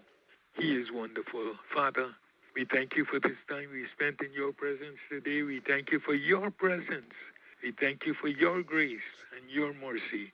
He 0.58 0.76
is 0.76 0.88
wonderful. 0.92 1.54
Father, 1.74 2.10
we 2.56 2.66
thank 2.66 2.96
you 2.96 3.06
for 3.06 3.20
this 3.20 3.38
time 3.48 3.70
we 3.72 3.86
spent 3.96 4.22
in 4.22 4.34
your 4.34 4.54
presence 4.54 4.98
today. 5.10 5.44
We 5.44 5.62
thank 5.66 5.92
you 5.92 6.00
for 6.00 6.16
your 6.16 6.50
presence. 6.50 7.14
We 7.62 7.74
thank 7.80 8.06
you 8.06 8.16
for 8.20 8.28
your 8.28 8.64
grace 8.64 9.00
and 9.38 9.50
your 9.52 9.74
mercy. 9.74 10.34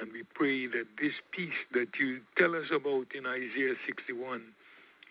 And 0.00 0.12
we 0.12 0.24
pray 0.34 0.66
that 0.66 0.86
this 1.00 1.14
peace 1.32 1.60
that 1.72 1.88
you 1.98 2.20
tell 2.36 2.54
us 2.54 2.66
about 2.70 3.06
in 3.14 3.26
Isaiah 3.26 3.74
61, 3.86 4.42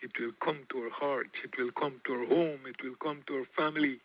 it 0.02 0.12
will 0.20 0.32
come 0.44 0.60
to 0.70 0.78
our 0.84 0.90
hearts, 0.90 1.34
it 1.42 1.50
will 1.58 1.72
come 1.72 2.00
to 2.06 2.12
our 2.14 2.26
home, 2.26 2.60
it 2.66 2.76
will 2.82 2.94
come 3.02 3.22
to 3.26 3.38
our 3.38 3.48
family, 3.56 3.98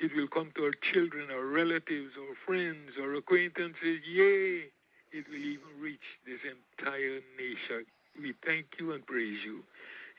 it 0.00 0.10
will 0.16 0.28
come 0.28 0.50
to 0.56 0.64
our 0.64 0.74
children, 0.92 1.30
our 1.30 1.46
relatives, 1.46 2.12
our 2.18 2.34
friends, 2.46 2.90
our 3.00 3.14
acquaintances. 3.14 4.00
Yea, 4.10 4.64
it 5.12 5.24
will 5.28 5.36
even 5.36 5.70
reach 5.80 6.06
this 6.26 6.40
entire 6.42 7.20
nation. 7.38 7.86
We 8.20 8.34
thank 8.44 8.66
you 8.80 8.92
and 8.92 9.06
praise 9.06 9.38
you. 9.44 9.62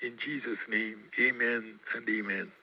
In 0.01 0.18
Jesus' 0.24 0.59
name, 0.70 0.99
amen 1.20 1.80
and 1.95 2.07
amen. 2.09 2.51